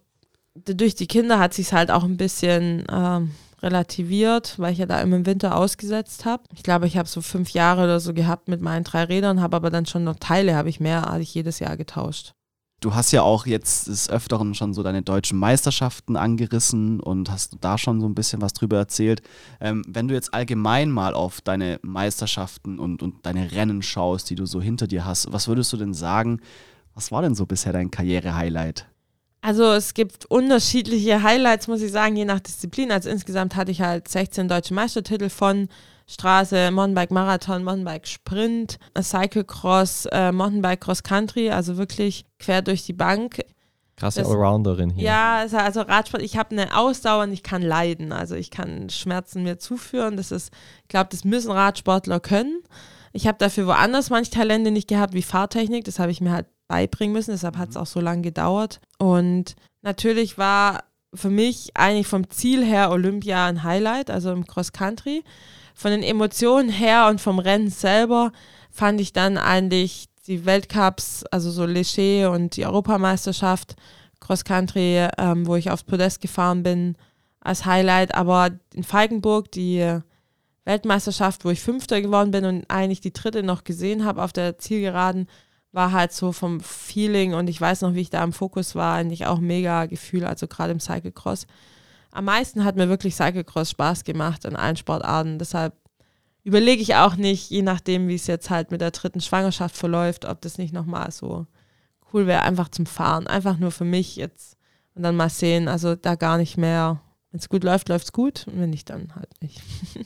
[0.64, 5.00] durch die Kinder hat sich halt auch ein bisschen ähm, relativiert, weil ich ja da
[5.00, 6.44] immer im Winter ausgesetzt habe.
[6.54, 9.56] Ich glaube, ich habe so fünf Jahre oder so gehabt mit meinen drei Rädern, habe
[9.56, 12.32] aber dann schon noch Teile, habe ich mehr als ich jedes Jahr getauscht.
[12.80, 17.56] Du hast ja auch jetzt des Öfteren schon so deine deutschen Meisterschaften angerissen und hast
[17.60, 19.20] da schon so ein bisschen was drüber erzählt.
[19.60, 24.36] Ähm, wenn du jetzt allgemein mal auf deine Meisterschaften und, und deine Rennen schaust, die
[24.36, 26.40] du so hinter dir hast, was würdest du denn sagen,
[26.94, 28.86] was war denn so bisher dein Karriere-Highlight?
[29.40, 32.90] Also es gibt unterschiedliche Highlights, muss ich sagen, je nach Disziplin.
[32.90, 35.68] Also insgesamt hatte ich halt 16 deutsche Meistertitel von
[36.07, 42.94] Straße, Mountainbike Marathon, Mountainbike Sprint, Cyclecross, äh, Mountainbike Cross Country, also wirklich quer durch die
[42.94, 43.40] Bank.
[43.96, 45.05] Krasse das, Allrounderin hier.
[45.05, 48.12] Ja, also, Radsport, ich habe eine Ausdauer und ich kann leiden.
[48.12, 50.16] Also ich kann Schmerzen mir zuführen.
[50.16, 52.62] Das ist, ich glaube, das müssen Radsportler können.
[53.12, 55.85] Ich habe dafür woanders manche Talente nicht gehabt, wie Fahrtechnik.
[55.85, 57.33] Das habe ich mir halt beibringen müssen.
[57.33, 57.81] Deshalb hat es mhm.
[57.81, 58.81] auch so lange gedauert.
[58.98, 64.72] Und natürlich war für mich eigentlich vom Ziel her Olympia ein Highlight, also im Cross
[64.72, 65.24] Country.
[65.74, 68.33] Von den Emotionen her und vom Rennen selber
[68.70, 73.76] fand ich dann eigentlich die Weltcups, also so Leger und die Europameisterschaft
[74.20, 76.96] Cross Country, ähm, wo ich aufs Podest gefahren bin,
[77.40, 78.14] als Highlight.
[78.14, 80.00] Aber in Falkenburg die
[80.64, 84.59] Weltmeisterschaft, wo ich Fünfter geworden bin und eigentlich die dritte noch gesehen habe auf der
[84.59, 85.28] Zielgeraden,
[85.72, 88.94] war halt so vom Feeling und ich weiß noch, wie ich da im Fokus war,
[88.94, 91.46] eigentlich auch mega Gefühl, also gerade im Cyclecross.
[92.11, 95.38] Am meisten hat mir wirklich Cyclecross Spaß gemacht in allen Sportarten.
[95.38, 95.74] Deshalb
[96.42, 100.24] überlege ich auch nicht, je nachdem, wie es jetzt halt mit der dritten Schwangerschaft verläuft,
[100.24, 101.46] ob das nicht nochmal so
[102.12, 103.26] cool wäre, einfach zum Fahren.
[103.26, 104.57] Einfach nur für mich jetzt
[104.94, 105.68] und dann mal sehen.
[105.68, 107.00] Also da gar nicht mehr.
[107.31, 108.46] Wenn es gut läuft, läuft es gut.
[108.46, 109.61] Und wenn nicht, dann halt nicht.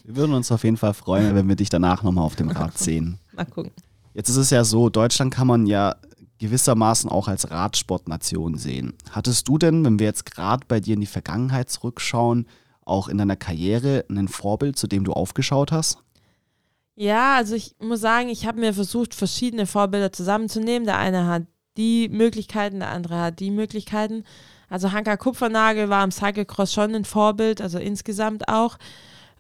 [0.05, 2.77] Wir würden uns auf jeden Fall freuen, wenn wir dich danach nochmal auf dem Rad
[2.77, 3.21] sehen.
[3.33, 3.71] Mal gucken.
[4.15, 5.97] Jetzt ist es ja so, Deutschland kann man ja
[6.39, 8.95] gewissermaßen auch als Radsportnation sehen.
[9.11, 12.47] Hattest du denn, wenn wir jetzt gerade bei dir in die Vergangenheit zurückschauen,
[12.85, 15.99] auch in deiner Karriere ein Vorbild, zu dem du aufgeschaut hast?
[16.97, 20.85] Ja, also ich muss sagen, ich habe mir versucht, verschiedene Vorbilder zusammenzunehmen.
[20.85, 21.45] Der eine hat
[21.77, 24.25] die Möglichkeiten, der andere hat die Möglichkeiten.
[24.69, 28.79] Also Hanka Kupfernagel war im Cyclecross schon ein Vorbild, also insgesamt auch.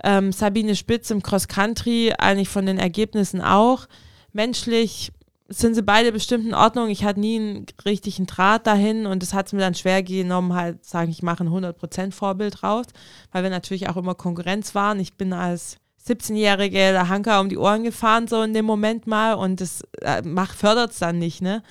[0.04, 3.86] Ähm, Sabine Spitz im Cross Country, eigentlich von den Ergebnissen auch
[4.32, 5.12] menschlich
[5.48, 6.88] sind sie beide bestimmt in Ordnung.
[6.88, 10.54] Ich hatte nie einen richtigen Draht dahin und es hat es mir dann schwer genommen,
[10.54, 12.86] halt sagen, ich mache ein 100% Vorbild raus,
[13.32, 14.98] weil wir natürlich auch immer Konkurrenz waren.
[14.98, 19.34] Ich bin als 17-Jährige der Hanker um die Ohren gefahren, so in dem Moment mal
[19.34, 20.22] und das äh,
[20.56, 21.62] fördert es dann nicht, ne?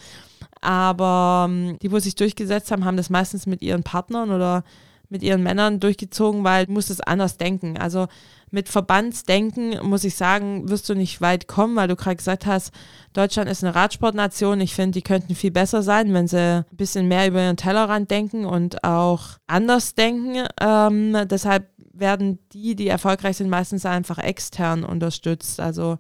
[0.62, 4.64] Aber ähm, die, wo sich durchgesetzt haben, haben das meistens mit ihren Partnern oder
[5.12, 7.78] mit ihren Männern durchgezogen, weil du musst es anders denken.
[7.78, 8.08] Also
[8.50, 12.74] mit Verbandsdenken, muss ich sagen, wirst du nicht weit kommen, weil du gerade gesagt hast,
[13.14, 14.62] Deutschland ist eine Radsportnation.
[14.62, 18.10] Ich finde, die könnten viel besser sein, wenn sie ein bisschen mehr über ihren Tellerrand
[18.10, 20.48] denken und auch anders denken.
[20.62, 25.60] Ähm, deshalb werden die, die erfolgreich sind, meistens einfach extern unterstützt.
[25.60, 25.98] Also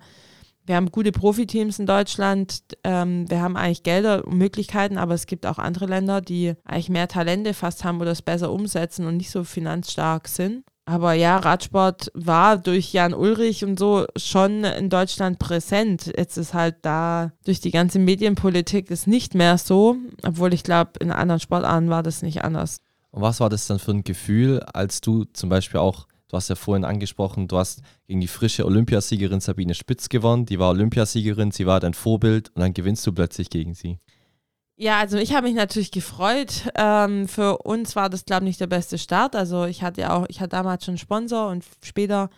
[0.72, 2.62] wir haben gute Profiteams in Deutschland.
[2.86, 6.88] Ähm, wir haben eigentlich Gelder und Möglichkeiten, aber es gibt auch andere Länder, die eigentlich
[6.88, 10.64] mehr Talente fast haben oder es besser umsetzen und nicht so finanzstark sind.
[10.86, 16.10] Aber ja, Radsport war durch Jan Ulrich und so schon in Deutschland präsent.
[16.18, 20.92] Jetzt ist halt da durch die ganze Medienpolitik ist nicht mehr so, obwohl ich glaube,
[21.02, 22.78] in anderen Sportarten war das nicht anders.
[23.10, 26.48] Und was war das dann für ein Gefühl, als du zum Beispiel auch, du hast
[26.48, 31.52] ja vorhin angesprochen, du hast gegen die frische Olympiasiegerin Sabine Spitz gewonnen, die war Olympiasiegerin,
[31.52, 34.00] sie war dein Vorbild und dann gewinnst du plötzlich gegen sie.
[34.78, 36.72] Ja, also ich habe mich natürlich gefreut.
[36.76, 39.36] Ähm, für uns war das, glaube ich, nicht der beste Start.
[39.36, 42.32] Also ich hatte ja auch, ich hatte damals schon einen Sponsor und später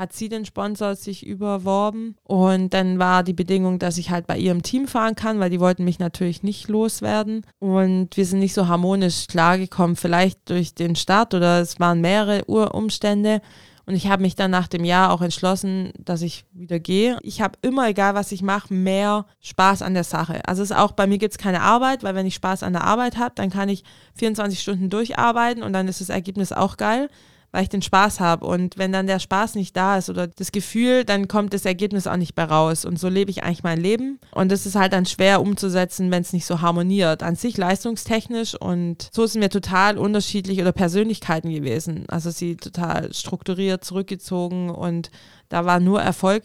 [0.00, 2.16] hat sie den Sponsor sich überworben.
[2.24, 5.60] Und dann war die Bedingung, dass ich halt bei ihrem Team fahren kann, weil die
[5.60, 7.44] wollten mich natürlich nicht loswerden.
[7.58, 12.48] Und wir sind nicht so harmonisch klargekommen, vielleicht durch den Start oder es waren mehrere
[12.48, 13.42] Urumstände.
[13.84, 17.18] Und ich habe mich dann nach dem Jahr auch entschlossen, dass ich wieder gehe.
[17.22, 20.40] Ich habe immer, egal was ich mache, mehr Spaß an der Sache.
[20.46, 22.72] Also es ist auch bei mir gibt es keine Arbeit, weil wenn ich Spaß an
[22.72, 23.84] der Arbeit habe, dann kann ich
[24.14, 27.10] 24 Stunden durcharbeiten und dann ist das Ergebnis auch geil
[27.52, 28.46] weil ich den Spaß habe.
[28.46, 32.06] Und wenn dann der Spaß nicht da ist oder das Gefühl, dann kommt das Ergebnis
[32.06, 32.84] auch nicht mehr raus.
[32.84, 34.18] Und so lebe ich eigentlich mein Leben.
[34.32, 37.22] Und das ist halt dann schwer umzusetzen, wenn es nicht so harmoniert.
[37.22, 42.04] An sich leistungstechnisch und so sind wir total unterschiedlich oder Persönlichkeiten gewesen.
[42.08, 45.10] Also sie total strukturiert, zurückgezogen und
[45.48, 46.44] da war nur Erfolg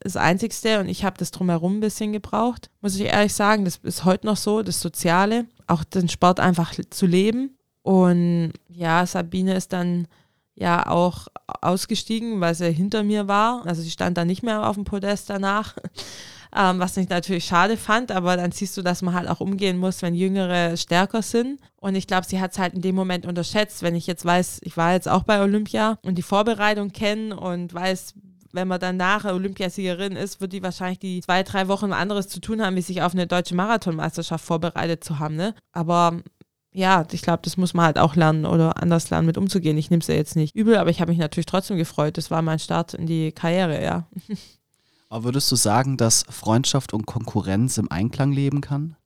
[0.00, 2.70] das Einzigste und ich habe das drumherum ein bisschen gebraucht.
[2.82, 6.74] Muss ich ehrlich sagen, das ist heute noch so, das Soziale, auch den Sport einfach
[6.90, 7.56] zu leben.
[7.82, 10.06] Und ja, Sabine ist dann
[10.54, 11.28] ja auch
[11.60, 13.66] ausgestiegen, weil sie hinter mir war.
[13.66, 15.76] Also sie stand da nicht mehr auf dem Podest danach,
[16.56, 19.78] ähm, was ich natürlich schade fand, aber dann siehst du, dass man halt auch umgehen
[19.78, 21.60] muss, wenn Jüngere stärker sind.
[21.76, 24.60] Und ich glaube, sie hat es halt in dem Moment unterschätzt, wenn ich jetzt weiß,
[24.62, 28.14] ich war jetzt auch bei Olympia und die Vorbereitung kenne und weiß,
[28.52, 32.40] wenn man dann nachher Olympiasiegerin ist, wird die wahrscheinlich die zwei, drei Wochen anderes zu
[32.40, 35.34] tun haben, wie sich auf eine deutsche Marathonmeisterschaft vorbereitet zu haben.
[35.34, 35.54] Ne?
[35.72, 36.22] Aber
[36.74, 39.78] ja, ich glaube, das muss man halt auch lernen oder anders lernen, mit umzugehen.
[39.78, 42.18] Ich nehme es ja jetzt nicht übel, aber ich habe mich natürlich trotzdem gefreut.
[42.18, 44.08] Das war mein Start in die Karriere, ja.
[45.08, 48.96] Aber würdest du sagen, dass Freundschaft und Konkurrenz im Einklang leben kann?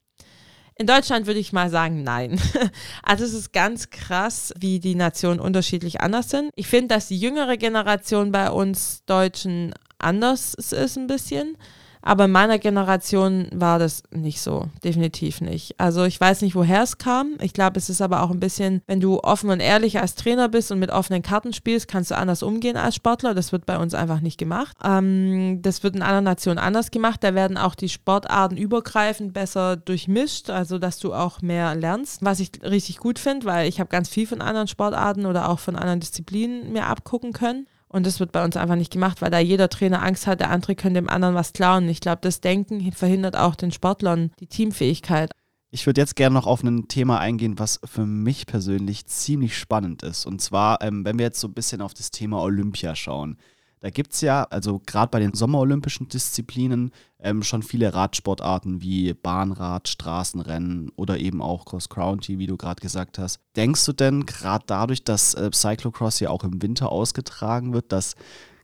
[0.76, 2.40] In Deutschland würde ich mal sagen, nein.
[3.02, 6.50] Also es ist ganz krass, wie die Nationen unterschiedlich anders sind.
[6.54, 11.58] Ich finde, dass die jüngere Generation bei uns Deutschen anders ist ein bisschen.
[12.02, 15.78] Aber in meiner Generation war das nicht so, definitiv nicht.
[15.78, 17.36] Also ich weiß nicht, woher es kam.
[17.40, 20.48] Ich glaube, es ist aber auch ein bisschen, wenn du offen und ehrlich als Trainer
[20.48, 23.34] bist und mit offenen Karten spielst, kannst du anders umgehen als Sportler.
[23.34, 24.76] Das wird bei uns einfach nicht gemacht.
[24.84, 27.22] Ähm, das wird in anderen Nationen anders gemacht.
[27.22, 32.40] Da werden auch die Sportarten übergreifend besser durchmischt, also dass du auch mehr lernst, was
[32.40, 35.76] ich richtig gut finde, weil ich habe ganz viel von anderen Sportarten oder auch von
[35.76, 37.66] anderen Disziplinen mir abgucken können.
[37.88, 40.50] Und das wird bei uns einfach nicht gemacht, weil da jeder Trainer Angst hat, der
[40.50, 41.88] andere könnte dem anderen was klauen.
[41.88, 45.30] Ich glaube, das Denken verhindert auch den Sportlern die Teamfähigkeit.
[45.70, 50.02] Ich würde jetzt gerne noch auf ein Thema eingehen, was für mich persönlich ziemlich spannend
[50.02, 50.24] ist.
[50.26, 53.36] Und zwar, ähm, wenn wir jetzt so ein bisschen auf das Thema Olympia schauen.
[53.80, 59.14] Da gibt es ja, also gerade bei den sommerolympischen Disziplinen, ähm, schon viele Radsportarten wie
[59.14, 63.40] Bahnrad, Straßenrennen oder eben auch Cross-Country, wie du gerade gesagt hast.
[63.56, 68.14] Denkst du denn gerade dadurch, dass äh, Cyclocross ja auch im Winter ausgetragen wird, dass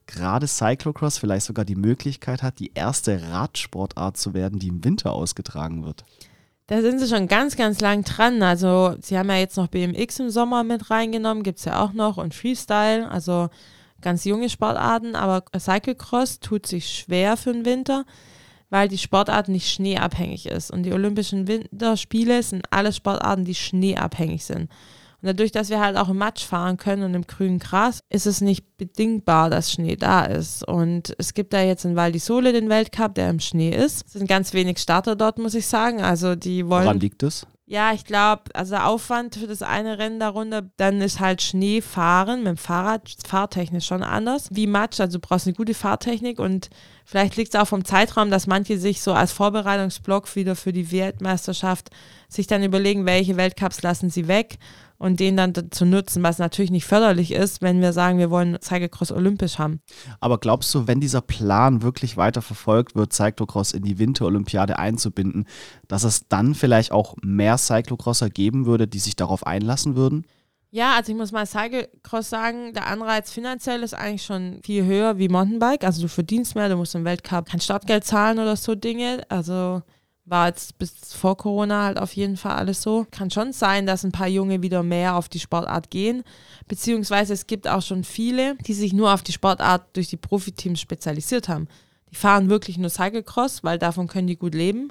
[0.07, 5.12] gerade Cyclocross vielleicht sogar die Möglichkeit hat, die erste Radsportart zu werden, die im Winter
[5.12, 6.05] ausgetragen wird?
[6.66, 8.42] Da sind sie schon ganz, ganz lang dran.
[8.42, 11.92] Also, sie haben ja jetzt noch BMX im Sommer mit reingenommen, gibt es ja auch
[11.92, 13.11] noch und Freestyle.
[13.11, 13.50] Also,
[14.04, 18.04] ganz junge Sportarten, aber Cyclecross tut sich schwer für den Winter,
[18.70, 20.70] weil die Sportart nicht schneeabhängig ist.
[20.70, 24.70] Und die Olympischen Winterspiele sind alle Sportarten, die schneeabhängig sind.
[25.24, 28.26] Und dadurch, dass wir halt auch im Matsch fahren können und im grünen Gras, ist
[28.26, 30.68] es nicht bedingbar, dass Schnee da ist.
[30.68, 34.06] Und es gibt da jetzt in Val di Sole den Weltcup, der im Schnee ist.
[34.06, 36.02] Es sind ganz wenig Starter dort, muss ich sagen.
[36.02, 36.84] Also die wollen.
[36.84, 37.46] Woran liegt es?
[37.66, 42.48] Ja, ich glaube, also Aufwand für das eine Rennen darunter, dann ist halt Schneefahren mit
[42.48, 45.00] dem Fahrrad fahrtechnisch schon anders wie Matsch.
[45.00, 46.68] Also du brauchst eine gute Fahrtechnik und
[47.07, 50.92] vielleicht liegt es auch vom Zeitraum, dass manche sich so als Vorbereitungsblock wieder für die
[50.92, 51.88] Weltmeisterschaft
[52.29, 54.59] sich dann überlegen, welche Weltcups lassen sie weg
[54.98, 58.59] und den dann zu nutzen, was natürlich nicht förderlich ist, wenn wir sagen, wir wollen
[58.61, 59.80] Cyclocross olympisch haben.
[60.20, 65.46] Aber glaubst du, wenn dieser Plan wirklich weiter verfolgt wird, Cyclocross in die Winterolympiade einzubinden,
[65.88, 70.24] dass es dann vielleicht auch mehr Cyclocrosser geben würde, die sich darauf einlassen würden?
[70.70, 75.18] Ja, also ich muss mal Cyclocross sagen, der Anreiz finanziell ist eigentlich schon viel höher
[75.18, 75.85] wie Mountainbike.
[75.85, 79.22] Also du verdienst mehr, du musst im Weltcup kein Startgeld zahlen oder so Dinge.
[79.28, 79.83] Also
[80.26, 83.06] war jetzt bis vor Corona halt auf jeden Fall alles so.
[83.10, 86.22] Kann schon sein, dass ein paar Junge wieder mehr auf die Sportart gehen.
[86.66, 90.80] Beziehungsweise es gibt auch schon viele, die sich nur auf die Sportart durch die Profiteams
[90.80, 91.68] spezialisiert haben.
[92.10, 94.88] Die fahren wirklich nur Cyclecross, weil davon können die gut leben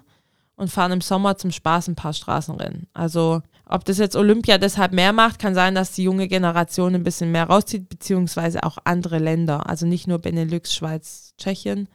[0.56, 2.88] und fahren im Sommer zum Spaß ein paar Straßenrennen.
[2.94, 7.04] Also ob das jetzt Olympia deshalb mehr macht, kann sein, dass die junge Generation ein
[7.04, 9.68] bisschen mehr rauszieht, beziehungsweise auch andere Länder.
[9.68, 11.88] Also nicht nur Benelux, Schweiz, Tschechien,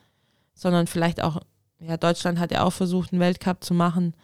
[0.54, 1.40] sondern vielleicht auch
[1.80, 4.14] ja, Deutschland hat ja auch versucht, einen Weltcup zu machen.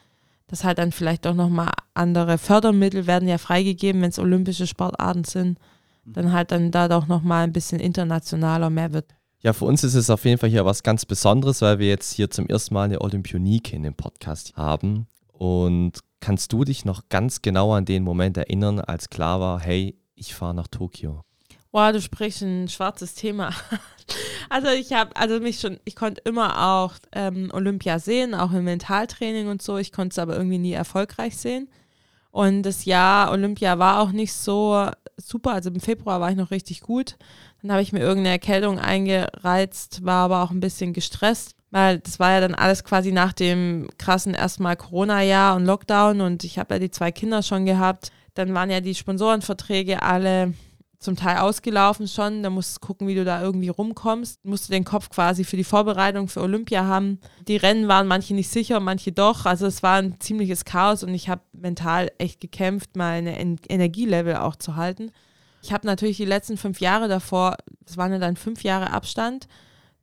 [0.46, 5.24] Das halt dann vielleicht auch nochmal andere Fördermittel werden ja freigegeben, wenn es olympische Sportarten
[5.24, 5.58] sind.
[6.04, 9.06] Dann halt dann da doch nochmal ein bisschen internationaler mehr wird.
[9.40, 12.12] Ja, für uns ist es auf jeden Fall hier was ganz Besonderes, weil wir jetzt
[12.12, 15.06] hier zum ersten Mal eine Olympionike in dem Podcast haben.
[15.32, 19.98] Und kannst du dich noch ganz genau an den Moment erinnern, als klar war, hey,
[20.14, 21.22] ich fahre nach Tokio?
[21.70, 23.50] Boah, du sprichst ein schwarzes Thema.
[24.48, 28.64] Also ich habe, also mich schon, ich konnte immer auch ähm, Olympia sehen, auch im
[28.64, 29.76] Mentaltraining und so.
[29.78, 31.68] Ich konnte es aber irgendwie nie erfolgreich sehen.
[32.30, 35.52] Und das Jahr Olympia war auch nicht so super.
[35.52, 37.16] Also im Februar war ich noch richtig gut.
[37.62, 42.18] Dann habe ich mir irgendeine Erkältung eingereizt, war aber auch ein bisschen gestresst, weil das
[42.18, 46.74] war ja dann alles quasi nach dem krassen erstmal Corona-Jahr und Lockdown und ich habe
[46.74, 48.10] ja die zwei Kinder schon gehabt.
[48.34, 50.54] Dann waren ja die Sponsorenverträge alle
[51.04, 52.42] zum Teil ausgelaufen schon.
[52.42, 54.40] Da musst du gucken, wie du da irgendwie rumkommst.
[54.42, 57.20] Du musst den Kopf quasi für die Vorbereitung für Olympia haben.
[57.46, 59.46] Die Rennen waren manche nicht sicher, manche doch.
[59.46, 64.56] Also es war ein ziemliches Chaos und ich habe mental echt gekämpft, meine Energielevel auch
[64.56, 65.10] zu halten.
[65.62, 69.48] Ich habe natürlich die letzten fünf Jahre davor, es waren ja dann fünf Jahre Abstand,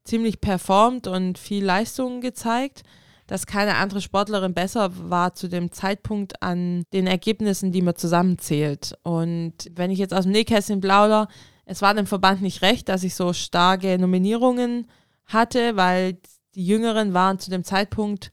[0.04, 2.84] ziemlich performt und viel Leistungen gezeigt
[3.32, 8.98] dass keine andere Sportlerin besser war zu dem Zeitpunkt an den Ergebnissen, die man zusammenzählt.
[9.04, 11.30] Und wenn ich jetzt aus dem Nähkästchen plauder,
[11.63, 14.86] es war dem Verband nicht recht, dass ich so starke Nominierungen
[15.28, 16.17] hatte, weil
[16.56, 18.32] die Jüngeren waren zu dem Zeitpunkt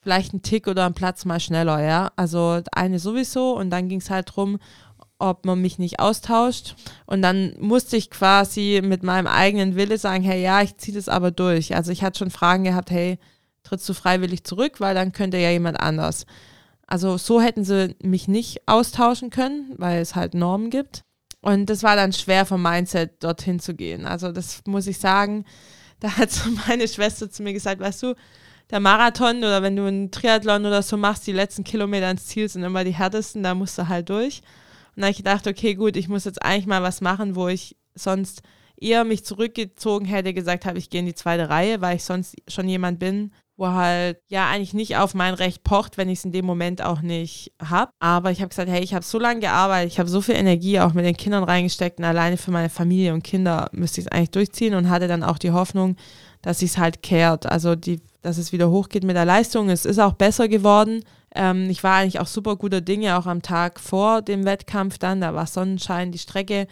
[0.00, 2.10] vielleicht ein Tick oder ein Platz mal schneller, ja.
[2.16, 4.58] Also eine sowieso und dann ging es halt darum,
[5.20, 6.74] ob man mich nicht austauscht.
[7.06, 11.08] Und dann musste ich quasi mit meinem eigenen Wille sagen, hey, ja, ich ziehe das
[11.08, 11.76] aber durch.
[11.76, 13.20] Also ich hatte schon Fragen gehabt, hey,
[13.62, 16.26] trittst du freiwillig zurück, weil dann könnte ja jemand anders.
[16.86, 21.04] Also so hätten sie mich nicht austauschen können, weil es halt Normen gibt.
[21.40, 24.06] Und das war dann schwer vom Mindset, dorthin zu gehen.
[24.06, 25.44] Also das muss ich sagen,
[26.00, 28.14] da hat so meine Schwester zu mir gesagt, weißt du,
[28.70, 32.48] der Marathon oder wenn du einen Triathlon oder so machst, die letzten Kilometer ins Ziel
[32.48, 34.42] sind immer die härtesten, da musst du halt durch.
[34.94, 37.48] Und dann habe ich gedacht, okay, gut, ich muss jetzt eigentlich mal was machen, wo
[37.48, 38.42] ich sonst
[38.76, 42.36] eher mich zurückgezogen hätte, gesagt habe, ich gehe in die zweite Reihe, weil ich sonst
[42.48, 46.24] schon jemand bin, wo halt ja eigentlich nicht auf mein Recht pocht, wenn ich es
[46.24, 47.92] in dem Moment auch nicht habe.
[48.00, 50.80] Aber ich habe gesagt, hey, ich habe so lange gearbeitet, ich habe so viel Energie
[50.80, 54.12] auch mit den Kindern reingesteckt und alleine für meine Familie und Kinder müsste ich es
[54.12, 55.96] eigentlich durchziehen und hatte dann auch die Hoffnung,
[56.40, 57.44] dass es halt kehrt.
[57.44, 59.68] Also die, dass es wieder hochgeht mit der Leistung.
[59.68, 61.04] Es ist auch besser geworden.
[61.34, 65.20] Ähm, ich war eigentlich auch super guter Dinge, auch am Tag vor dem Wettkampf dann.
[65.20, 66.66] Da war Sonnenschein, die Strecke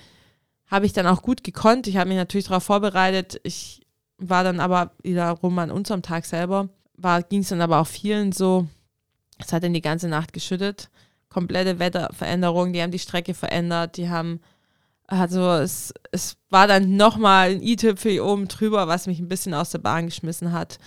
[0.69, 1.87] habe ich dann auch gut gekonnt.
[1.87, 3.39] Ich habe mich natürlich darauf vorbereitet.
[3.43, 3.83] Ich
[4.17, 6.71] war dann aber wiederum an unserem Tag selber
[7.29, 8.67] ging es dann aber auch vielen so,
[9.39, 10.91] es hat dann die ganze Nacht geschüttet.
[11.29, 14.41] Komplette Wetterveränderung, die haben die Strecke verändert, die haben,
[15.07, 19.71] also es, es war dann nochmal ein i-Tüpfel oben drüber, was mich ein bisschen aus
[19.71, 20.79] der Bahn geschmissen hat.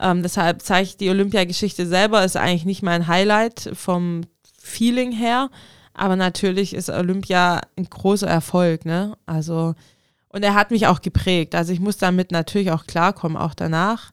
[0.00, 4.22] Ähm, deshalb zeige ich die Olympiageschichte selber, ist eigentlich nicht mein Highlight vom
[4.58, 5.50] Feeling her,
[5.94, 9.16] aber natürlich ist Olympia ein großer Erfolg, ne?
[9.26, 9.74] Also,
[10.28, 11.54] und er hat mich auch geprägt.
[11.54, 14.12] Also ich muss damit natürlich auch klarkommen, auch danach.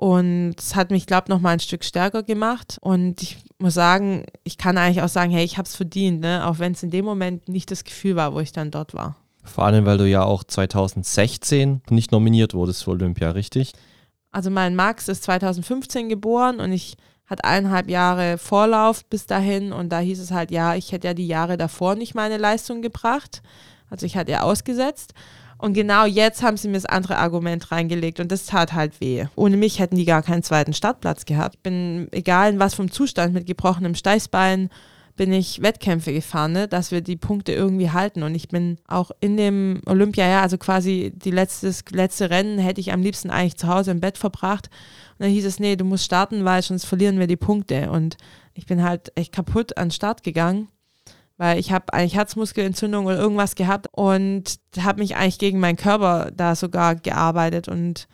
[0.00, 2.78] Und es hat mich, glaube ich, noch mal ein Stück stärker gemacht.
[2.80, 6.46] Und ich muss sagen, ich kann eigentlich auch sagen, hey, ich habe es verdient, ne?
[6.46, 9.16] auch wenn es in dem Moment nicht das Gefühl war, wo ich dann dort war.
[9.44, 13.74] Vor allem, weil du ja auch 2016 nicht nominiert wurdest für Olympia, richtig?
[14.32, 16.96] Also mein Max ist 2015 geboren und ich
[17.26, 21.14] hatte eineinhalb Jahre Vorlauf bis dahin und da hieß es halt, ja, ich hätte ja
[21.14, 23.42] die Jahre davor nicht meine Leistung gebracht.
[23.90, 25.12] Also ich hatte ja ausgesetzt.
[25.60, 29.26] Und genau jetzt haben sie mir das andere Argument reingelegt und das tat halt weh.
[29.36, 31.56] Ohne mich hätten die gar keinen zweiten Startplatz gehabt.
[31.56, 34.70] Ich bin, egal in was vom Zustand, mit gebrochenem Steißbein,
[35.16, 38.22] bin ich Wettkämpfe gefahren, ne, dass wir die Punkte irgendwie halten.
[38.22, 42.92] Und ich bin auch in dem Olympia, also quasi die letztes, letzte Rennen hätte ich
[42.92, 44.70] am liebsten eigentlich zu Hause im Bett verbracht.
[45.18, 47.90] Und dann hieß es, nee, du musst starten, weil sonst verlieren wir die Punkte.
[47.90, 48.16] Und
[48.54, 50.68] ich bin halt echt kaputt an den Start gegangen
[51.40, 56.30] weil ich habe eigentlich Herzmuskelentzündung oder irgendwas gehabt und habe mich eigentlich gegen meinen Körper
[56.36, 58.08] da sogar gearbeitet und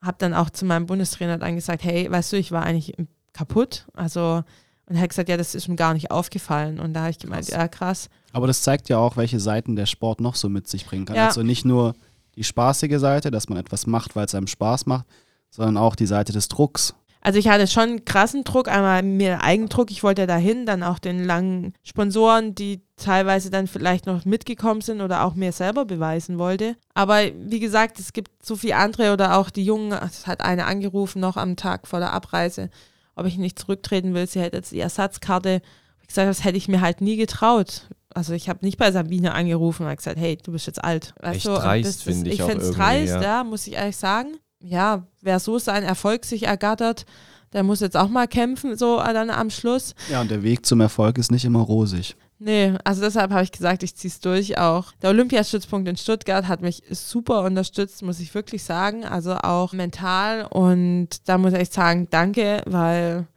[0.00, 2.94] habe dann auch zu meinem Bundestrainer dann gesagt, hey, weißt du, ich war eigentlich
[3.34, 4.42] kaputt, also
[4.86, 7.18] und er hat gesagt, ja, das ist mir gar nicht aufgefallen und da habe ich
[7.18, 7.54] gemeint, krass.
[7.54, 8.08] ja, krass.
[8.32, 11.16] Aber das zeigt ja auch, welche Seiten der Sport noch so mit sich bringen kann.
[11.16, 11.26] Ja.
[11.26, 11.94] Also nicht nur
[12.34, 15.04] die spaßige Seite, dass man etwas macht, weil es einem Spaß macht,
[15.50, 16.94] sondern auch die Seite des Drucks.
[17.24, 20.98] Also ich hatte schon krassen Druck, einmal mir Eigendruck, ich wollte ja dahin, dann auch
[20.98, 26.38] den langen Sponsoren, die teilweise dann vielleicht noch mitgekommen sind oder auch mir selber beweisen
[26.38, 26.76] wollte.
[26.92, 30.66] Aber wie gesagt, es gibt so viele andere oder auch die Jungen, es hat eine
[30.66, 32.68] angerufen noch am Tag vor der Abreise,
[33.16, 35.62] ob ich nicht zurücktreten will, sie hätte jetzt die Ersatzkarte.
[36.02, 37.88] Ich gesagt, das hätte ich mir halt nie getraut.
[38.10, 41.14] Also ich habe nicht bei Sabine angerufen und gesagt, hey, du bist jetzt alt.
[41.22, 42.38] Echt also, dreist, finde ich.
[42.38, 43.22] Ich finde es dreist, ja.
[43.22, 47.06] ja, muss ich ehrlich sagen ja, wer so seinen Erfolg sich ergattert,
[47.52, 49.94] der muss jetzt auch mal kämpfen, so dann am Schluss.
[50.10, 52.16] Ja, und der Weg zum Erfolg ist nicht immer rosig.
[52.40, 54.92] Nee, also deshalb habe ich gesagt, ich ziehe es durch auch.
[55.02, 59.04] Der Olympiastützpunkt in Stuttgart hat mich super unterstützt, muss ich wirklich sagen.
[59.04, 60.44] Also auch mental.
[60.46, 63.28] Und da muss ich sagen, danke, weil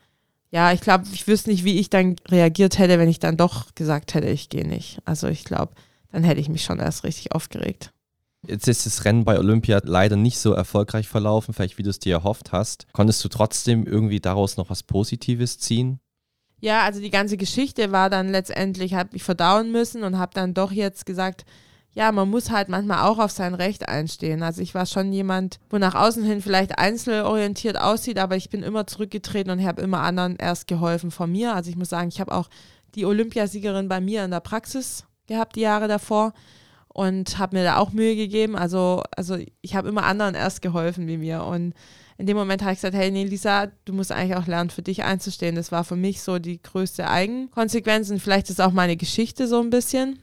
[0.49, 3.75] ja, ich glaube, ich wüsste nicht, wie ich dann reagiert hätte, wenn ich dann doch
[3.75, 4.99] gesagt hätte, ich gehe nicht.
[5.05, 5.73] Also ich glaube,
[6.11, 7.91] dann hätte ich mich schon erst richtig aufgeregt.
[8.45, 11.99] Jetzt ist das Rennen bei Olympia leider nicht so erfolgreich verlaufen, vielleicht wie du es
[11.99, 12.87] dir erhofft hast.
[12.93, 15.99] Konntest du trotzdem irgendwie daraus noch was Positives ziehen?
[16.59, 20.53] Ja, also die ganze Geschichte war dann letztendlich, habe ich verdauen müssen und habe dann
[20.53, 21.45] doch jetzt gesagt,
[21.93, 24.43] ja, man muss halt manchmal auch auf sein Recht einstehen.
[24.43, 28.61] Also ich war schon jemand, wo nach außen hin vielleicht einzelorientiert aussieht, aber ich bin
[28.61, 31.55] immer zurückgetreten und habe immer anderen erst geholfen von mir.
[31.55, 32.49] Also ich muss sagen, ich habe auch
[32.95, 36.33] die Olympiasiegerin bei mir in der Praxis gehabt, die Jahre davor
[36.97, 38.55] und habe mir da auch Mühe gegeben.
[38.55, 41.43] Also, also ich habe immer anderen erst geholfen wie mir.
[41.43, 41.75] Und
[42.17, 44.81] in dem Moment habe ich gesagt, hey, nee, Lisa, du musst eigentlich auch lernen, für
[44.81, 45.53] dich einzustehen.
[45.53, 49.61] Das war für mich so die größte Eigenkonsequenz und vielleicht ist auch meine Geschichte so
[49.61, 50.17] ein bisschen.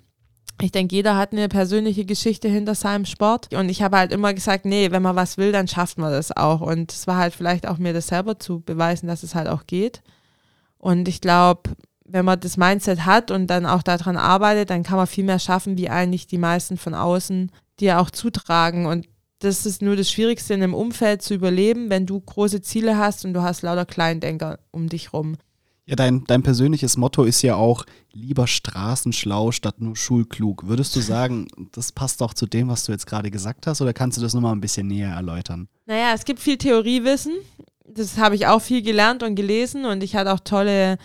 [0.60, 3.54] Ich denke, jeder hat eine persönliche Geschichte hinter seinem Sport.
[3.54, 6.36] Und ich habe halt immer gesagt, nee, wenn man was will, dann schafft man das
[6.36, 6.60] auch.
[6.60, 9.68] Und es war halt vielleicht auch mir das selber zu beweisen, dass es halt auch
[9.68, 10.02] geht.
[10.78, 11.70] Und ich glaube,
[12.04, 15.38] wenn man das Mindset hat und dann auch daran arbeitet, dann kann man viel mehr
[15.38, 17.50] schaffen, wie eigentlich die meisten von außen
[17.80, 18.86] dir auch zutragen.
[18.86, 19.06] Und
[19.38, 23.24] das ist nur das Schwierigste in einem Umfeld zu überleben, wenn du große Ziele hast
[23.24, 25.36] und du hast lauter Kleindenker um dich rum.
[25.86, 30.66] Ja, dein, dein persönliches Motto ist ja auch lieber straßenschlau statt nur schulklug.
[30.66, 33.92] Würdest du sagen, das passt doch zu dem, was du jetzt gerade gesagt hast, oder
[33.92, 35.68] kannst du das nochmal ein bisschen näher erläutern?
[35.86, 37.34] Naja, es gibt viel Theoriewissen.
[37.86, 40.96] Das habe ich auch viel gelernt und gelesen und ich hatte auch tolle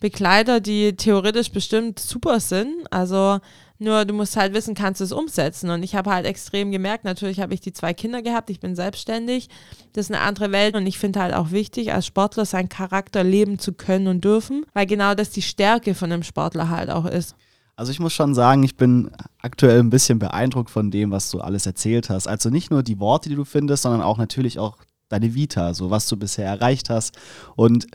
[0.00, 2.72] Begleiter, die theoretisch bestimmt super sind.
[2.90, 3.40] Also
[3.80, 5.70] nur du musst halt wissen, kannst du es umsetzen.
[5.70, 8.74] Und ich habe halt extrem gemerkt, natürlich habe ich die zwei Kinder gehabt, ich bin
[8.74, 9.48] selbstständig.
[9.92, 13.22] Das ist eine andere Welt und ich finde halt auch wichtig, als Sportler seinen Charakter
[13.22, 17.06] leben zu können und dürfen, weil genau das die Stärke von einem Sportler halt auch
[17.06, 17.36] ist.
[17.76, 21.40] Also ich muss schon sagen, ich bin aktuell ein bisschen beeindruckt von dem, was du
[21.40, 22.26] alles erzählt hast.
[22.26, 24.78] Also nicht nur die Worte, die du findest, sondern auch natürlich auch
[25.08, 27.16] deine Vita, so was du bisher erreicht hast.
[27.54, 27.86] Und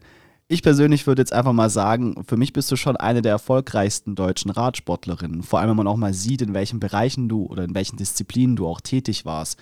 [0.54, 4.16] ich persönlich würde jetzt einfach mal sagen, für mich bist du schon eine der erfolgreichsten
[4.16, 5.44] deutschen Radsportlerinnen.
[5.44, 8.56] Vor allem, wenn man auch mal sieht, in welchen Bereichen du oder in welchen Disziplinen
[8.56, 9.60] du auch tätig warst.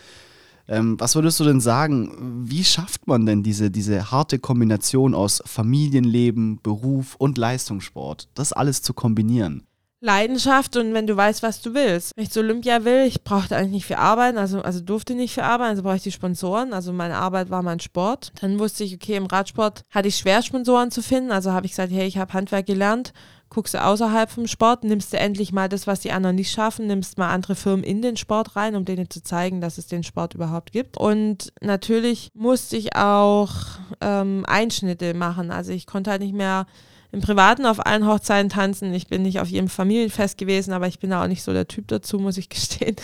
[0.67, 5.41] Ähm, was würdest du denn sagen, wie schafft man denn diese, diese harte Kombination aus
[5.45, 9.63] Familienleben, Beruf und Leistungssport, das alles zu kombinieren?
[10.01, 12.11] Leidenschaft und wenn du weißt, was du willst.
[12.15, 15.33] Wenn ich zu Olympia will, ich brauchte eigentlich nicht viel arbeiten, also, also durfte nicht
[15.33, 16.73] viel arbeiten, also brauche ich die Sponsoren.
[16.73, 18.31] Also meine Arbeit war mein Sport.
[18.41, 21.31] Dann wusste ich, okay, im Radsport hatte ich schwer, Sponsoren zu finden.
[21.31, 23.13] Also habe ich gesagt, hey, ich habe Handwerk gelernt,
[23.49, 26.87] guckst du außerhalb vom Sport, nimmst du endlich mal das, was die anderen nicht schaffen,
[26.87, 30.03] nimmst mal andere Firmen in den Sport rein, um denen zu zeigen, dass es den
[30.03, 30.97] Sport überhaupt gibt.
[30.97, 33.51] Und natürlich musste ich auch
[33.99, 35.51] ähm, Einschnitte machen.
[35.51, 36.65] Also ich konnte halt nicht mehr
[37.11, 38.93] im Privaten auf allen Hochzeiten tanzen.
[38.93, 41.67] Ich bin nicht auf jedem Familienfest gewesen, aber ich bin da auch nicht so der
[41.67, 42.95] Typ dazu, muss ich gestehen.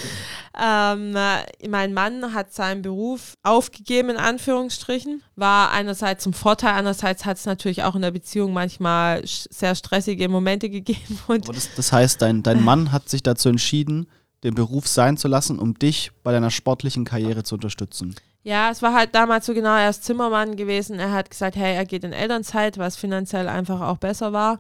[0.59, 5.23] Ähm, äh, mein Mann hat seinen Beruf aufgegeben, in Anführungsstrichen.
[5.35, 10.29] War einerseits zum Vorteil, andererseits hat es natürlich auch in der Beziehung manchmal sehr stressige
[10.29, 11.19] Momente gegeben.
[11.27, 14.07] Und das, das heißt, dein, dein Mann hat sich dazu entschieden,
[14.43, 18.15] den Beruf sein zu lassen, um dich bei deiner sportlichen Karriere zu unterstützen.
[18.47, 20.99] Ja, es war halt damals so genau, er ist Zimmermann gewesen.
[20.99, 24.59] Er hat gesagt, hey, er geht in Elternzeit, was finanziell einfach auch besser war.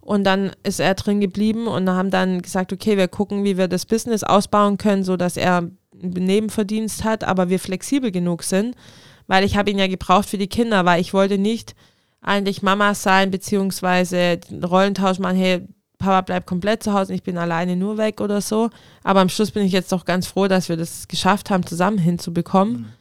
[0.00, 3.68] Und dann ist er drin geblieben und haben dann gesagt, okay, wir gucken, wie wir
[3.68, 5.72] das Business ausbauen können, sodass er einen
[6.14, 8.74] Nebenverdienst hat, aber wir flexibel genug sind.
[9.28, 11.76] Weil ich habe ihn ja gebraucht für die Kinder, weil ich wollte nicht
[12.20, 15.64] eigentlich Mama sein, beziehungsweise Rollentausch machen, hey,
[15.98, 18.70] Papa bleibt komplett zu Hause und ich bin alleine nur weg oder so.
[19.04, 21.98] Aber am Schluss bin ich jetzt doch ganz froh, dass wir das geschafft haben, zusammen
[21.98, 22.78] hinzubekommen.
[22.78, 22.97] Mhm.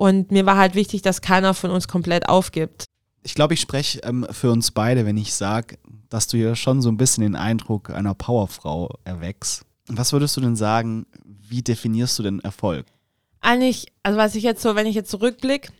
[0.00, 2.86] Und mir war halt wichtig, dass keiner von uns komplett aufgibt.
[3.22, 5.76] Ich glaube, ich spreche ähm, für uns beide, wenn ich sage,
[6.08, 9.66] dass du ja schon so ein bisschen den Eindruck einer Powerfrau erweckst.
[9.88, 12.86] Was würdest du denn sagen, wie definierst du denn Erfolg?
[13.42, 15.70] Eigentlich, also was ich jetzt so, wenn ich jetzt zurückblicke,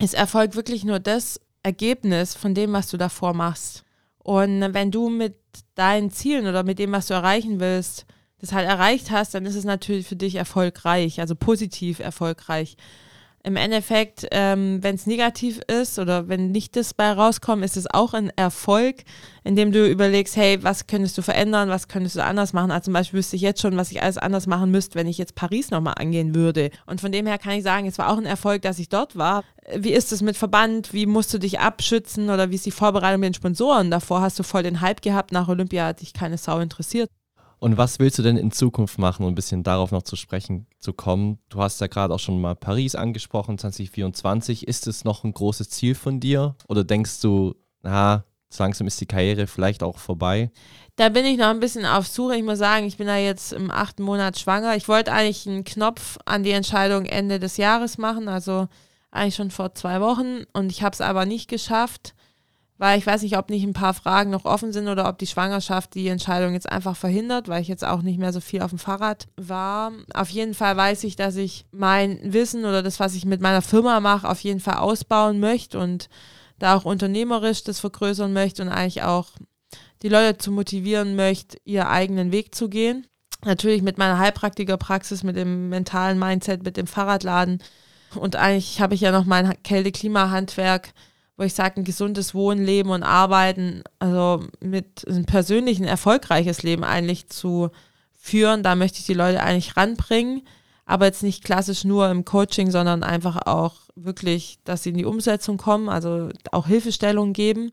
[0.00, 3.84] ist Erfolg wirklich nur das Ergebnis von dem, was du davor machst.
[4.18, 5.36] Und wenn du mit
[5.76, 8.04] deinen Zielen oder mit dem, was du erreichen willst,
[8.40, 12.76] das halt erreicht hast, dann ist es natürlich für dich erfolgreich, also positiv erfolgreich
[13.44, 17.86] im Endeffekt, ähm, wenn es negativ ist oder wenn nicht das bei rauskommt, ist es
[17.86, 19.04] auch ein Erfolg,
[19.44, 22.70] indem du überlegst, hey, was könntest du verändern, was könntest du anders machen.
[22.70, 25.18] Also zum Beispiel wüsste ich jetzt schon, was ich alles anders machen müsste, wenn ich
[25.18, 26.70] jetzt Paris nochmal angehen würde.
[26.86, 29.16] Und von dem her kann ich sagen, es war auch ein Erfolg, dass ich dort
[29.16, 29.44] war.
[29.76, 30.94] Wie ist es mit Verband?
[30.94, 33.90] Wie musst du dich abschützen oder wie ist die Vorbereitung mit den Sponsoren?
[33.90, 37.10] Davor hast du voll den Hype gehabt, nach Olympia hat dich keine Sau interessiert.
[37.64, 40.66] Und was willst du denn in Zukunft machen, um ein bisschen darauf noch zu sprechen
[40.80, 41.38] zu kommen?
[41.48, 44.68] Du hast ja gerade auch schon mal Paris angesprochen, 2024.
[44.68, 46.56] Ist es noch ein großes Ziel von dir?
[46.68, 48.26] Oder denkst du, na,
[48.58, 50.50] langsam ist die Karriere vielleicht auch vorbei?
[50.96, 52.36] Da bin ich noch ein bisschen auf Suche.
[52.36, 54.76] Ich muss sagen, ich bin da jetzt im achten Monat schwanger.
[54.76, 58.68] Ich wollte eigentlich einen Knopf an die Entscheidung Ende des Jahres machen, also
[59.10, 60.44] eigentlich schon vor zwei Wochen.
[60.52, 62.13] Und ich habe es aber nicht geschafft
[62.76, 65.28] weil ich weiß nicht, ob nicht ein paar Fragen noch offen sind oder ob die
[65.28, 68.70] Schwangerschaft die Entscheidung jetzt einfach verhindert, weil ich jetzt auch nicht mehr so viel auf
[68.70, 69.92] dem Fahrrad war.
[70.12, 73.62] Auf jeden Fall weiß ich, dass ich mein Wissen oder das, was ich mit meiner
[73.62, 76.08] Firma mache, auf jeden Fall ausbauen möchte und
[76.58, 79.28] da auch unternehmerisch das vergrößern möchte und eigentlich auch
[80.02, 83.06] die Leute zu motivieren möchte, ihren eigenen Weg zu gehen.
[83.44, 87.62] Natürlich mit meiner Heilpraktikerpraxis, mit dem mentalen Mindset, mit dem Fahrradladen.
[88.14, 90.92] Und eigentlich habe ich ja noch mein Kälte-Klima-Handwerk
[91.36, 96.84] wo ich sage, ein gesundes Wohnen, Leben und Arbeiten, also mit einem persönlichen, erfolgreiches Leben
[96.84, 97.70] eigentlich zu
[98.12, 98.62] führen.
[98.62, 100.42] Da möchte ich die Leute eigentlich ranbringen,
[100.86, 105.04] aber jetzt nicht klassisch nur im Coaching, sondern einfach auch wirklich, dass sie in die
[105.04, 107.72] Umsetzung kommen, also auch Hilfestellung geben.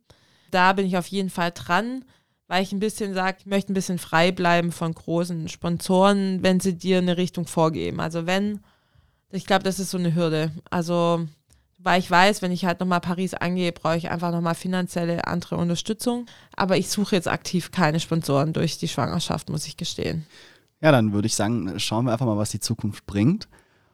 [0.50, 2.04] Da bin ich auf jeden Fall dran,
[2.48, 6.60] weil ich ein bisschen sage, ich möchte ein bisschen frei bleiben von großen Sponsoren, wenn
[6.60, 8.00] sie dir eine Richtung vorgeben.
[8.00, 8.60] Also wenn,
[9.32, 10.52] ich glaube, das ist so eine Hürde.
[10.70, 11.28] Also
[11.84, 15.58] weil ich weiß, wenn ich halt nochmal Paris angehe, brauche ich einfach nochmal finanzielle andere
[15.58, 16.26] Unterstützung.
[16.56, 20.26] Aber ich suche jetzt aktiv keine Sponsoren durch die Schwangerschaft, muss ich gestehen.
[20.82, 23.48] Ja, dann würde ich sagen, schauen wir einfach mal, was die Zukunft bringt.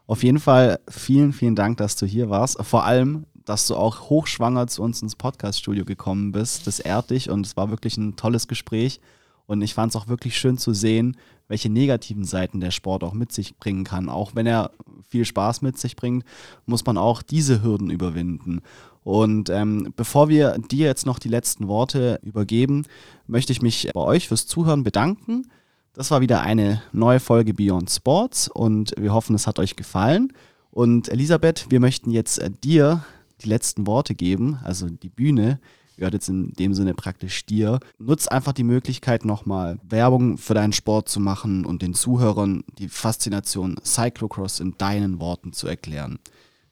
[0.06, 2.64] Auf jeden Fall vielen, vielen Dank, dass du hier warst.
[2.64, 6.68] Vor allem, dass du auch hochschwanger zu uns ins Podcaststudio gekommen bist.
[6.68, 9.02] Das ehrt dich und es war wirklich ein tolles Gespräch.
[9.48, 11.18] Und ich fand es auch wirklich schön zu sehen,
[11.48, 14.10] welche negativen Seiten der Sport auch mit sich bringen kann.
[14.10, 14.72] Auch wenn er
[15.08, 16.26] viel Spaß mit sich bringt,
[16.66, 18.62] muss man auch diese Hürden überwinden.
[19.04, 22.84] Und ähm, bevor wir dir jetzt noch die letzten Worte übergeben,
[23.26, 25.48] möchte ich mich bei euch fürs Zuhören bedanken.
[25.94, 30.34] Das war wieder eine neue Folge Beyond Sports und wir hoffen, es hat euch gefallen.
[30.72, 33.06] Und Elisabeth, wir möchten jetzt äh, dir
[33.42, 35.60] die letzten Worte geben, also die Bühne.
[35.98, 37.80] Gehört jetzt in dem Sinne praktisch dir.
[37.98, 42.88] Nutz einfach die Möglichkeit nochmal Werbung für deinen Sport zu machen und den Zuhörern die
[42.88, 46.20] Faszination Cyclocross in deinen Worten zu erklären.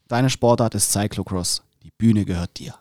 [0.08, 2.74] Deine Sportart ist Cyclocross, die Bühne gehört dir.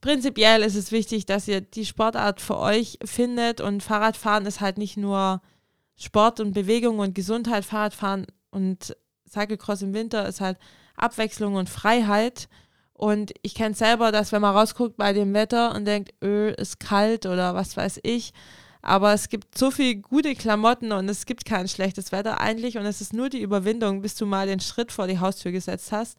[0.00, 4.78] Prinzipiell ist es wichtig, dass ihr die Sportart für euch findet und Fahrradfahren ist halt
[4.78, 5.42] nicht nur
[5.96, 7.66] Sport und Bewegung und Gesundheit.
[7.66, 8.96] Fahrradfahren und
[9.28, 10.56] Cyclocross im Winter ist halt
[10.96, 12.48] Abwechslung und Freiheit.
[13.00, 16.80] Und ich kenne selber, dass wenn man rausguckt bei dem Wetter und denkt, öh, ist
[16.80, 18.34] kalt oder was weiß ich,
[18.82, 22.84] aber es gibt so viele gute Klamotten und es gibt kein schlechtes Wetter eigentlich und
[22.84, 26.18] es ist nur die Überwindung, bis du mal den Schritt vor die Haustür gesetzt hast.